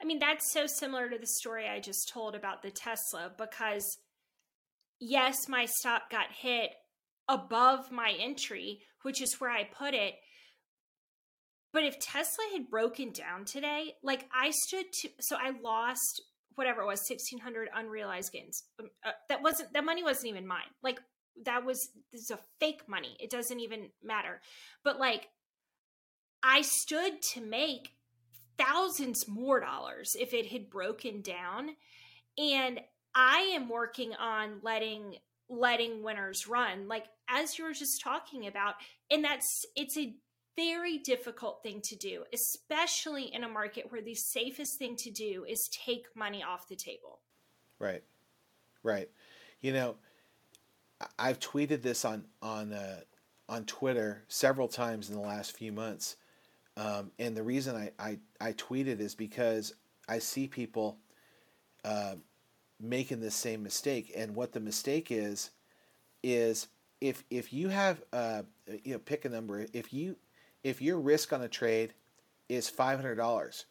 [0.00, 3.98] I mean, that's so similar to the story I just told about the Tesla because,
[5.00, 6.70] yes, my stop got hit
[7.28, 10.14] above my entry, which is where I put it.
[11.72, 16.22] But if Tesla had broken down today, like I stood to, so I lost
[16.54, 18.64] whatever it was, sixteen hundred unrealized gains.
[18.80, 20.70] Um, uh, that wasn't that money wasn't even mine.
[20.82, 21.00] Like
[21.44, 21.78] that was
[22.12, 23.16] this is a fake money.
[23.20, 24.40] It doesn't even matter.
[24.82, 25.28] But like
[26.42, 27.92] I stood to make
[28.58, 31.70] thousands more dollars if it had broken down,
[32.38, 32.80] and
[33.20, 35.16] I am working on letting
[35.50, 38.74] letting winners run like as you were just talking about
[39.10, 40.14] and that's it's a
[40.58, 45.44] very difficult thing to do, especially in a market where the safest thing to do
[45.48, 47.20] is take money off the table.
[47.78, 48.02] Right,
[48.82, 49.08] right.
[49.60, 49.94] You know,
[51.16, 53.00] I've tweeted this on on uh,
[53.48, 56.16] on Twitter several times in the last few months,
[56.76, 59.74] um, and the reason I, I I tweet it is because
[60.08, 60.98] I see people
[61.84, 62.16] uh,
[62.80, 64.12] making the same mistake.
[64.16, 65.50] And what the mistake is,
[66.22, 66.68] is
[67.00, 68.42] if if you have uh,
[68.84, 69.66] you know pick a number.
[69.72, 70.16] If you
[70.64, 71.94] if your risk on a trade
[72.48, 73.66] is five hundred dollars,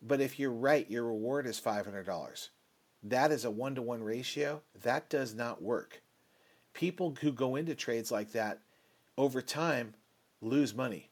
[0.00, 2.50] but if you're right, your reward is five hundred dollars.
[3.02, 4.62] That is a one to one ratio.
[4.82, 6.02] That does not work.
[6.72, 8.60] People who go into trades like that
[9.18, 9.94] over time
[10.40, 11.10] lose money.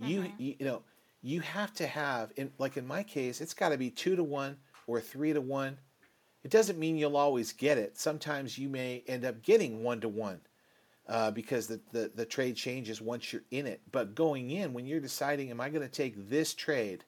[0.00, 0.32] You, Mhm.
[0.38, 0.82] you you know
[1.20, 4.24] you have to have in like in my case it's got to be 2 to
[4.24, 5.78] 1 or 3 to 1.
[6.44, 7.98] It doesn't mean you'll always get it.
[7.98, 10.40] Sometimes you may end up getting 1 to 1.
[11.08, 13.80] Uh, because the, the, the trade changes once you're in it.
[13.90, 17.04] But going in, when you're deciding, am I going to take this trade?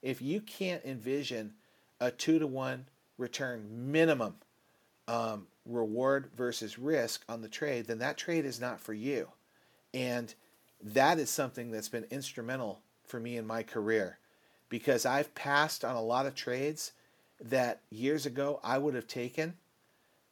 [0.00, 1.52] If you can't envision
[2.00, 2.86] a two to one
[3.18, 4.36] return minimum
[5.06, 9.28] um, reward versus risk on the trade, then that trade is not for you.
[9.92, 10.34] And
[10.82, 14.18] that is something that's been instrumental for me in my career
[14.68, 16.92] because I've passed on a lot of trades
[17.40, 19.58] that years ago I would have taken.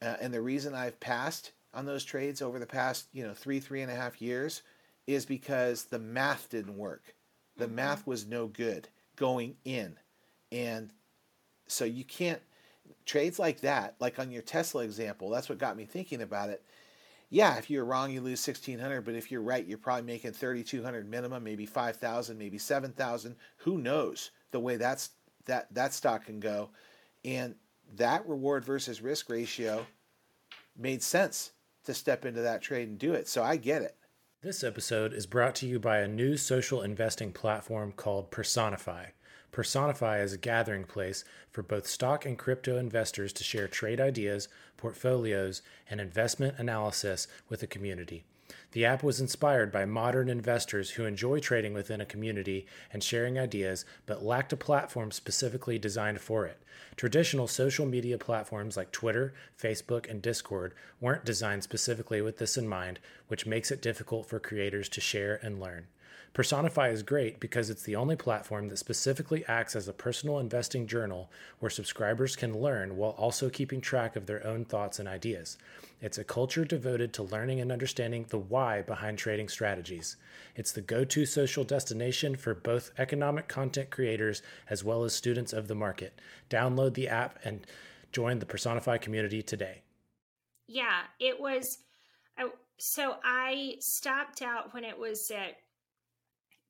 [0.01, 3.61] Uh, and the reason I've passed on those trades over the past, you know, three,
[3.61, 4.63] three and a half years
[5.07, 7.15] is because the math didn't work.
[7.57, 7.69] The Mhm.
[7.69, 9.99] math was no good going in.
[10.51, 10.93] And
[11.67, 12.43] so you can't
[13.07, 16.65] trades like that, like on your Tesla example, that's what got me thinking about it.
[17.31, 21.09] Yeah, if you're wrong, you lose 1600, but if you're right, you're probably making 3200
[21.09, 25.11] minimum, maybe 5000, maybe 7000, who knows the way that's
[25.47, 26.71] that that stock can go.
[27.25, 27.55] And
[27.97, 29.87] that reward versus risk ratio
[30.77, 31.53] made sense
[31.85, 33.29] to step into that trade and do it.
[33.29, 33.97] So I get it.
[34.43, 39.07] This episode is brought to you by a new social investing platform called Personify.
[39.53, 44.49] Personify is a gathering place for both stock and crypto investors to share trade ideas,
[44.77, 48.25] portfolios, and investment analysis with a community.
[48.73, 53.39] The app was inspired by modern investors who enjoy trading within a community and sharing
[53.39, 56.59] ideas, but lacked a platform specifically designed for it.
[56.97, 62.67] Traditional social media platforms like Twitter, Facebook, and Discord weren't designed specifically with this in
[62.67, 62.99] mind,
[63.29, 65.89] which makes it difficult for creators to share and learn.
[66.33, 70.87] Personify is great because it's the only platform that specifically acts as a personal investing
[70.87, 75.59] journal where subscribers can learn while also keeping track of their own thoughts and ideas.
[76.01, 80.17] It's a culture devoted to learning and understanding the why behind trading strategies.
[80.57, 85.53] It's the go to social destination for both economic content creators as well as students
[85.53, 86.19] of the market.
[86.49, 87.67] Download the app and
[88.11, 89.83] join the Personify community today.
[90.67, 91.79] Yeah, it was.
[92.39, 95.57] I, so I stopped out when it was at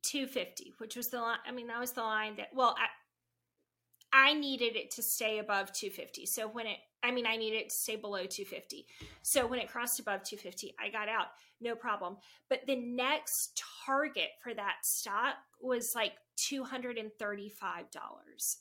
[0.03, 1.39] 250, which was the line.
[1.47, 5.73] I mean, that was the line that, well, I, I needed it to stay above
[5.73, 6.27] 250.
[6.27, 8.87] So when it, I mean, I needed it to stay below 250.
[9.23, 11.29] So when it crossed above 250, I got out,
[11.61, 12.17] no problem.
[12.49, 17.51] But the next target for that stock was like $235.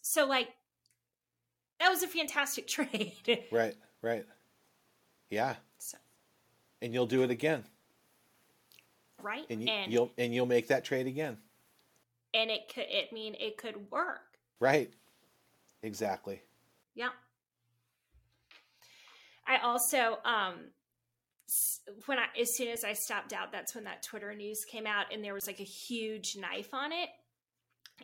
[0.02, 0.50] So, like,
[1.80, 3.46] that was a fantastic trade.
[3.52, 4.26] Right, right.
[5.30, 5.56] Yeah.
[5.78, 5.98] So-
[6.82, 7.64] And you'll do it again.
[9.24, 9.46] Right?
[9.50, 11.38] And, you, and you'll and you'll make that trade again.
[12.34, 14.38] and it could it mean it could work.
[14.60, 14.92] Right.
[15.84, 16.42] Exactly.
[16.96, 17.10] Yeah.
[19.48, 20.72] I also um
[22.06, 25.08] when I as soon as I stopped out, that's when that Twitter news came out
[25.14, 27.10] and there was like a huge knife on it.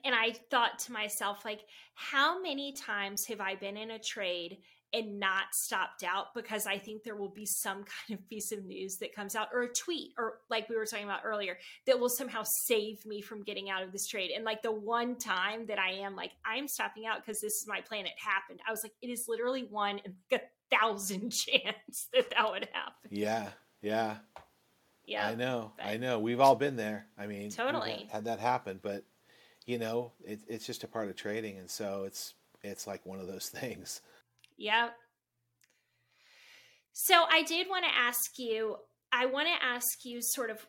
[0.03, 1.61] And I thought to myself, like,
[1.95, 4.59] how many times have I been in a trade
[4.93, 7.77] and not stopped out because I think there will be some
[8.07, 10.85] kind of piece of news that comes out or a tweet or like we were
[10.85, 14.31] talking about earlier that will somehow save me from getting out of this trade.
[14.35, 17.65] And like the one time that I am like, I'm stopping out because this is
[17.67, 18.59] my plan, it happened.
[18.67, 22.67] I was like, it is literally one in like a thousand chance that that would
[22.71, 23.09] happen.
[23.09, 23.49] Yeah.
[23.81, 24.17] Yeah.
[25.05, 25.27] Yeah.
[25.27, 25.71] I know.
[25.81, 26.19] I know.
[26.19, 27.07] We've all been there.
[27.17, 27.91] I mean, Totally.
[27.91, 29.03] had- had that happen, but
[29.65, 32.33] you know, it, it's just a part of trading, and so it's
[32.63, 34.01] it's like one of those things.
[34.57, 34.93] Yep.
[36.93, 38.77] So I did want to ask you,
[39.11, 40.65] I want to ask you sort of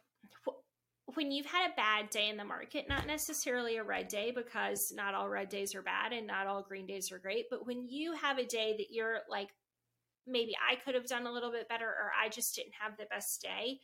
[1.14, 4.92] when you've had a bad day in the market, not necessarily a red day because
[4.94, 7.88] not all red days are bad and not all green days are great, but when
[7.88, 9.48] you have a day that you're like,
[10.26, 13.06] maybe I could have done a little bit better or I just didn't have the
[13.10, 13.80] best day,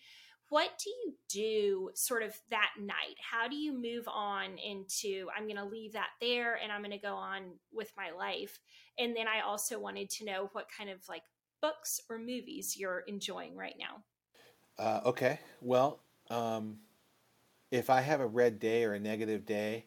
[0.54, 3.16] what do you do sort of that night?
[3.18, 6.92] How do you move on into, I'm going to leave that there and I'm going
[6.92, 8.60] to go on with my life?
[8.96, 11.24] And then I also wanted to know what kind of like
[11.60, 14.04] books or movies you're enjoying right now.
[14.78, 15.40] Uh, okay.
[15.60, 15.98] Well,
[16.30, 16.76] um,
[17.72, 19.86] if I have a red day or a negative day,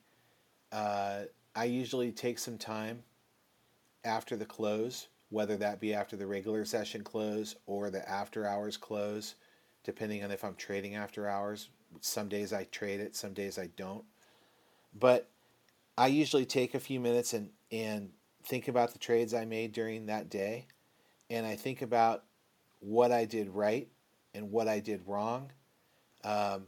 [0.73, 1.19] uh,
[1.55, 3.03] I usually take some time
[4.03, 8.75] after the close, whether that be after the regular session close or the after hours
[8.75, 9.35] close,
[9.87, 11.69] depending on if I'm trading after hours.
[12.01, 14.03] Some days I trade it, some days I don't.
[14.93, 15.29] But
[15.97, 18.09] I usually take a few minutes and, and
[18.43, 20.67] think about the trades I made during that day,
[21.29, 22.25] and I think about
[22.81, 23.87] what I did right
[24.35, 25.51] and what I did wrong,
[26.25, 26.65] um,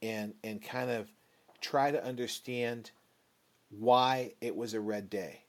[0.00, 1.12] and and kind of
[1.60, 2.92] try to understand
[3.68, 5.42] why it was a red day.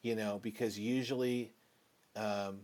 [0.00, 1.52] You know, because usually,
[2.16, 2.60] um,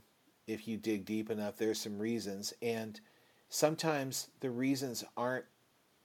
[0.46, 2.98] if you dig deep enough, there's some reasons, and
[3.48, 5.44] sometimes the reasons aren't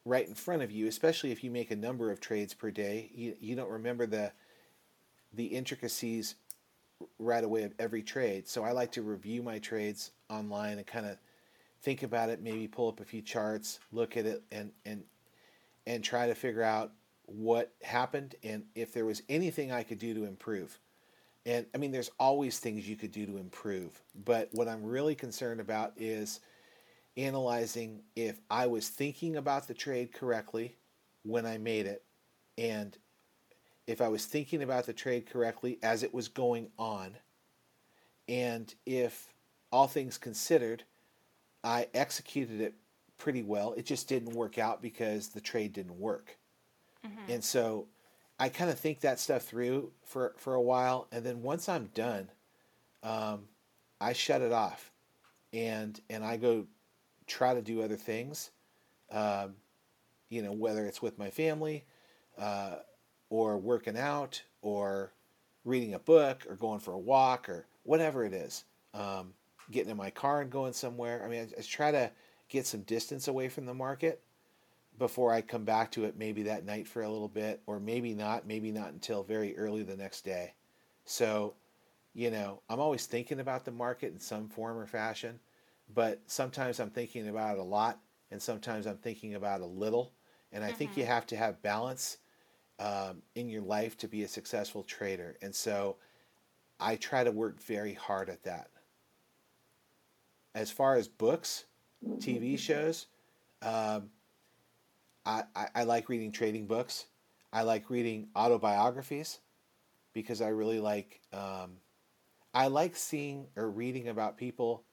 [0.05, 3.09] right in front of you, especially if you make a number of trades per day.
[3.13, 4.31] You, you don't remember the
[5.33, 6.35] the intricacies
[7.17, 8.47] right away of every trade.
[8.47, 11.17] So I like to review my trades online and kind of
[11.81, 15.03] think about it, maybe pull up a few charts, look at it and and
[15.87, 16.91] and try to figure out
[17.25, 20.79] what happened and if there was anything I could do to improve.
[21.45, 25.15] And I mean there's always things you could do to improve, but what I'm really
[25.15, 26.39] concerned about is
[27.17, 30.77] analyzing if I was thinking about the trade correctly
[31.23, 32.03] when I made it
[32.57, 32.97] and
[33.87, 37.17] if I was thinking about the trade correctly as it was going on,
[38.27, 39.33] and if
[39.71, 40.83] all things considered,
[41.63, 42.75] I executed it
[43.17, 43.73] pretty well.
[43.73, 46.37] It just didn't work out because the trade didn't work.
[47.05, 47.31] Mm-hmm.
[47.31, 47.87] And so
[48.39, 51.07] I kind of think that stuff through for, for a while.
[51.11, 52.29] And then once I'm done,
[53.03, 53.41] um,
[53.99, 54.91] I shut it off
[55.51, 56.65] and, and I go
[57.31, 58.51] try to do other things.
[59.11, 59.55] Um,
[60.29, 61.83] you know, whether it's with my family,
[62.37, 62.75] uh,
[63.29, 65.11] or working out or
[65.65, 68.65] reading a book or going for a walk or whatever it is.
[68.93, 69.33] Um,
[69.71, 71.23] getting in my car and going somewhere.
[71.25, 72.11] I mean, I, I try to
[72.49, 74.21] get some distance away from the market
[74.99, 78.13] before I come back to it maybe that night for a little bit, or maybe
[78.13, 80.53] not, maybe not until very early the next day.
[81.05, 81.53] So,
[82.13, 85.39] you know, I'm always thinking about the market in some form or fashion,
[85.93, 90.13] but sometimes I'm thinking about it a lot, and sometimes I'm thinking about a little.
[90.51, 90.77] And I mm-hmm.
[90.77, 92.17] think you have to have balance
[92.79, 95.37] um, in your life to be a successful trader.
[95.41, 95.97] And so
[96.79, 98.69] I try to work very hard at that.
[100.53, 101.65] As far as books,
[102.17, 103.07] TV shows,
[103.61, 104.09] um,
[105.25, 107.05] I, I, I like reading trading books.
[107.53, 109.39] I like reading autobiographies
[110.13, 111.77] because I really like um,
[112.53, 114.83] I like seeing or reading about people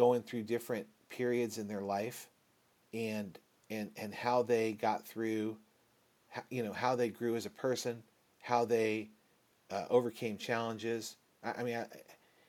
[0.00, 2.30] going through different periods in their life
[2.94, 3.38] and
[3.68, 5.58] and and how they got through
[6.48, 8.02] you know how they grew as a person,
[8.40, 9.10] how they
[9.70, 11.16] uh, overcame challenges.
[11.44, 11.84] I, I mean, I,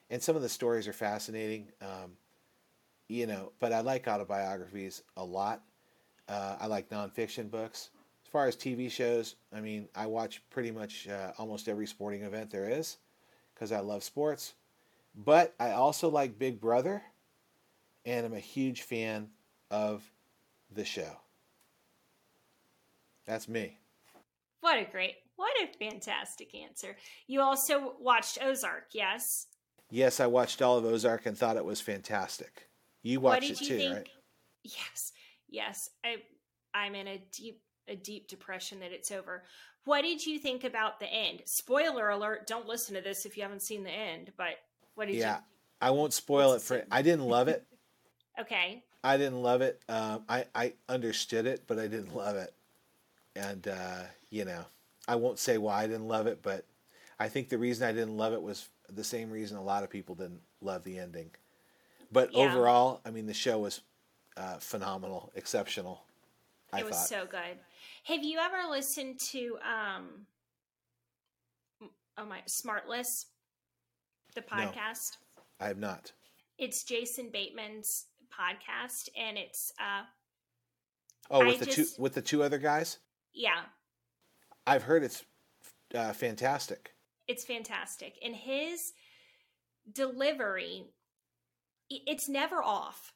[0.09, 1.67] and some of the stories are fascinating.
[1.81, 2.13] Um,
[3.09, 5.61] you know, but I like autobiographies a lot.
[6.29, 7.89] Uh, I like nonfiction books.
[8.25, 12.21] As far as TV shows, I mean, I watch pretty much uh, almost every sporting
[12.21, 12.95] event there is
[13.53, 14.53] because I love sports.
[15.13, 17.03] But I also like Big Brother,
[18.05, 19.29] and I'm a huge fan
[19.69, 20.03] of
[20.71, 21.17] the show.
[23.25, 23.77] That's me.
[24.61, 26.95] What a great, what a fantastic answer.
[27.27, 29.47] You also watched Ozark, yes?
[29.89, 32.67] Yes, I watched all of Ozark and thought it was fantastic.
[33.03, 33.95] You watched it too, think?
[33.95, 34.09] right?
[34.63, 35.11] Yes,
[35.49, 35.89] yes.
[36.05, 36.17] I,
[36.73, 39.43] I'm in a deep, a deep depression that it's over.
[39.85, 41.41] What did you think about the end?
[41.45, 42.45] Spoiler alert!
[42.45, 44.31] Don't listen to this if you haven't seen the end.
[44.37, 44.59] But
[44.93, 45.25] what did yeah, you?
[45.25, 45.39] Yeah,
[45.81, 46.83] I won't spoil it for.
[46.91, 47.65] I didn't love it.
[48.41, 48.83] Okay.
[49.03, 49.81] I didn't love it.
[49.89, 52.53] Um, I I understood it, but I didn't love it
[53.35, 54.65] and uh, you know,
[55.07, 56.65] I won't say why I didn't love it, but
[57.19, 59.89] I think the reason I didn't love it was the same reason a lot of
[59.89, 61.31] people didn't love the ending.
[62.11, 62.39] But yeah.
[62.39, 63.81] overall, I mean, the show was
[64.37, 66.03] uh, phenomenal, exceptional.
[66.73, 67.07] I it was thought.
[67.07, 67.57] so good.
[68.03, 70.07] Have you ever listened to um,
[72.17, 73.25] oh my Smartless,
[74.35, 75.17] the podcast?
[75.37, 76.11] No, I have not.
[76.57, 80.03] It's Jason Bateman's podcast, and it's uh,
[81.29, 82.97] oh with I the just, two with the two other guys.
[83.33, 83.61] Yeah.
[84.67, 85.23] I've heard it's
[85.95, 86.93] uh, fantastic.
[87.27, 88.15] It's fantastic.
[88.23, 88.93] And his
[89.91, 90.83] delivery,
[91.89, 93.13] it's never off.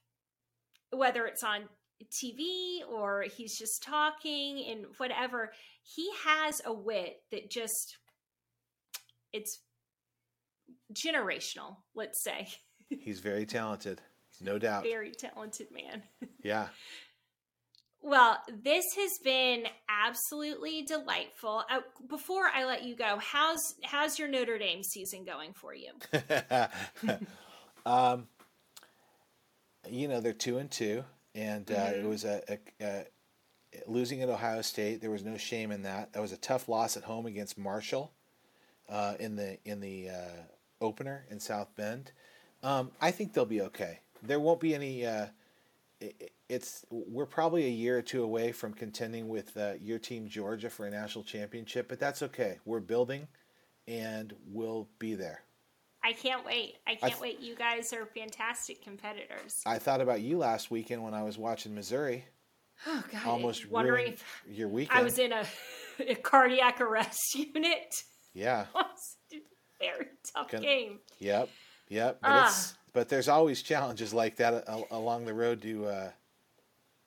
[0.92, 1.64] Whether it's on
[2.12, 5.52] TV or he's just talking and whatever,
[5.84, 7.98] he has a wit that just,
[9.34, 9.60] it's
[10.94, 12.48] generational, let's say.
[12.90, 14.02] He's very talented,
[14.42, 14.84] no doubt.
[14.84, 16.04] Very talented man.
[16.44, 16.68] Yeah.
[18.04, 21.64] Well, this has been absolutely delightful.
[21.68, 25.90] Uh, before I let you go, how's how's your Notre Dame season going for you?
[27.88, 28.28] um,
[29.90, 32.06] you know they're two and two, and uh, mm-hmm.
[32.06, 33.06] it was a, a, a,
[33.88, 35.02] losing at Ohio State.
[35.02, 36.14] There was no shame in that.
[36.14, 38.14] That was a tough loss at home against Marshall
[38.88, 40.44] uh, in the in the uh,
[40.80, 42.12] opener in South Bend.
[42.64, 44.00] Um, I think they'll be okay.
[44.24, 45.28] There won't be any uh,
[46.50, 50.70] it's we're probably a year or two away from contending with uh, your team Georgia
[50.70, 52.60] for a national championship, but that's okay.
[52.66, 53.28] We're building,
[53.88, 55.42] and we'll be there.
[56.04, 56.76] I can't wait.
[56.86, 57.40] I can't th- wait.
[57.40, 59.54] You guys are fantastic competitors.
[59.66, 62.26] I thought about you last weekend when I was watching Missouri.
[62.86, 63.26] Oh God!
[63.26, 65.00] Almost wondering if your weekend.
[65.00, 65.46] I was in a,
[66.08, 67.96] a cardiac arrest unit.
[68.34, 68.66] Yeah.
[69.80, 71.00] very tough Can, game.
[71.20, 71.50] Yep.
[71.90, 72.20] Yep.
[72.22, 72.48] But ah.
[72.48, 76.10] it's but there's always challenges like that along the road to uh,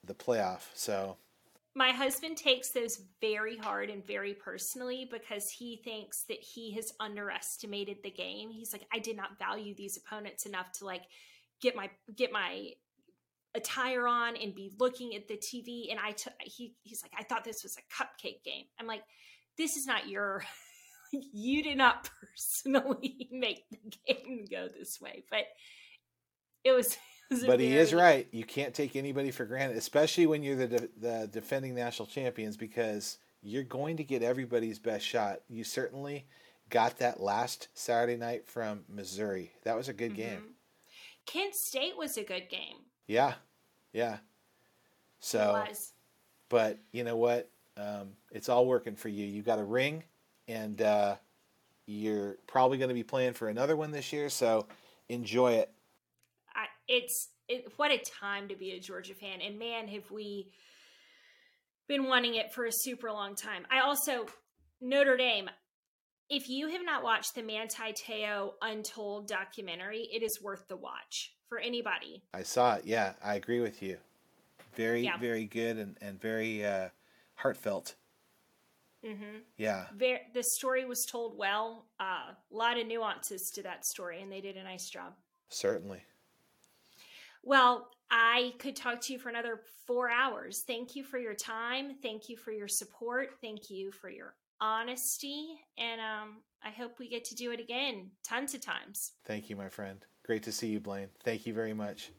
[0.05, 0.61] the playoff.
[0.75, 1.17] So
[1.75, 6.93] my husband takes those very hard and very personally because he thinks that he has
[6.99, 8.51] underestimated the game.
[8.51, 11.03] He's like, I did not value these opponents enough to like
[11.59, 12.69] get my get my
[13.55, 15.89] attire on and be looking at the TV.
[15.89, 18.65] And I took he he's like, I thought this was a cupcake game.
[18.79, 19.03] I'm like,
[19.57, 20.43] this is not your
[21.11, 25.45] you did not personally make the game go this way, but
[26.63, 26.97] it was
[27.45, 28.27] but he is right.
[28.31, 32.57] You can't take anybody for granted, especially when you're the de- the defending national champions,
[32.57, 35.41] because you're going to get everybody's best shot.
[35.47, 36.25] You certainly
[36.69, 39.51] got that last Saturday night from Missouri.
[39.63, 40.21] That was a good mm-hmm.
[40.21, 40.43] game.
[41.27, 42.77] Kent State was a good game.
[43.05, 43.33] Yeah,
[43.93, 44.17] yeah.
[45.19, 45.63] So,
[46.49, 47.49] but you know what?
[47.77, 49.25] Um, it's all working for you.
[49.25, 50.03] You got a ring,
[50.47, 51.15] and uh,
[51.85, 54.29] you're probably going to be playing for another one this year.
[54.29, 54.65] So,
[55.09, 55.71] enjoy it
[56.89, 59.39] it's it, what a time to be a Georgia fan.
[59.41, 60.51] And man, have we
[61.89, 63.65] been wanting it for a super long time.
[63.69, 64.27] I also
[64.79, 65.49] Notre Dame.
[66.29, 71.33] If you have not watched the Manti Te'o Untold documentary, it is worth the watch
[71.49, 72.21] for anybody.
[72.33, 72.85] I saw it.
[72.85, 73.97] Yeah, I agree with you.
[74.75, 75.17] Very, yeah.
[75.17, 76.89] very good and and very uh,
[77.33, 77.95] heartfelt.
[79.03, 79.39] Mm-hmm.
[79.57, 79.85] Yeah.
[79.95, 81.87] Very, the story was told well.
[81.99, 85.13] Uh, a uh, lot of nuances to that story, and they did a nice job.
[85.47, 86.03] Certainly.
[87.43, 90.63] Well, I could talk to you for another four hours.
[90.65, 91.95] Thank you for your time.
[92.01, 93.29] Thank you for your support.
[93.41, 95.59] Thank you for your honesty.
[95.77, 99.13] And um, I hope we get to do it again tons of times.
[99.25, 100.05] Thank you, my friend.
[100.25, 101.09] Great to see you, Blaine.
[101.23, 102.11] Thank you very much.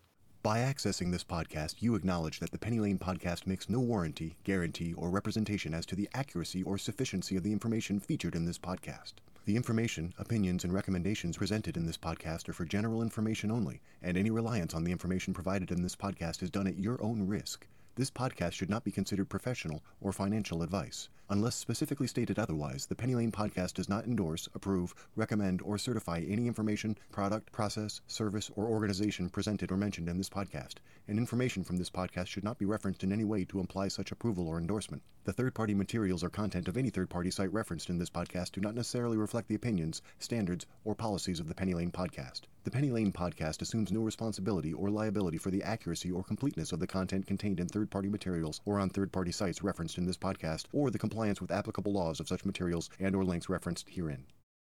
[0.42, 4.94] By accessing this podcast, you acknowledge that the Penny Lane podcast makes no warranty, guarantee,
[4.94, 9.14] or representation as to the accuracy or sufficiency of the information featured in this podcast.
[9.50, 14.16] The information, opinions, and recommendations presented in this podcast are for general information only, and
[14.16, 17.66] any reliance on the information provided in this podcast is done at your own risk.
[17.96, 21.08] This podcast should not be considered professional or financial advice.
[21.32, 26.24] Unless specifically stated otherwise, the Penny Lane podcast does not endorse, approve, recommend, or certify
[26.26, 31.62] any information, product, process, service, or organization presented or mentioned in this podcast, and information
[31.62, 34.58] from this podcast should not be referenced in any way to imply such approval or
[34.58, 35.04] endorsement.
[35.22, 38.50] The third party materials or content of any third party site referenced in this podcast
[38.50, 42.40] do not necessarily reflect the opinions, standards, or policies of the Penny Lane podcast.
[42.64, 46.80] The Penny Lane podcast assumes no responsibility or liability for the accuracy or completeness of
[46.80, 50.18] the content contained in third party materials or on third party sites referenced in this
[50.18, 54.24] podcast or the compliance with applicable laws of such materials and or links referenced herein.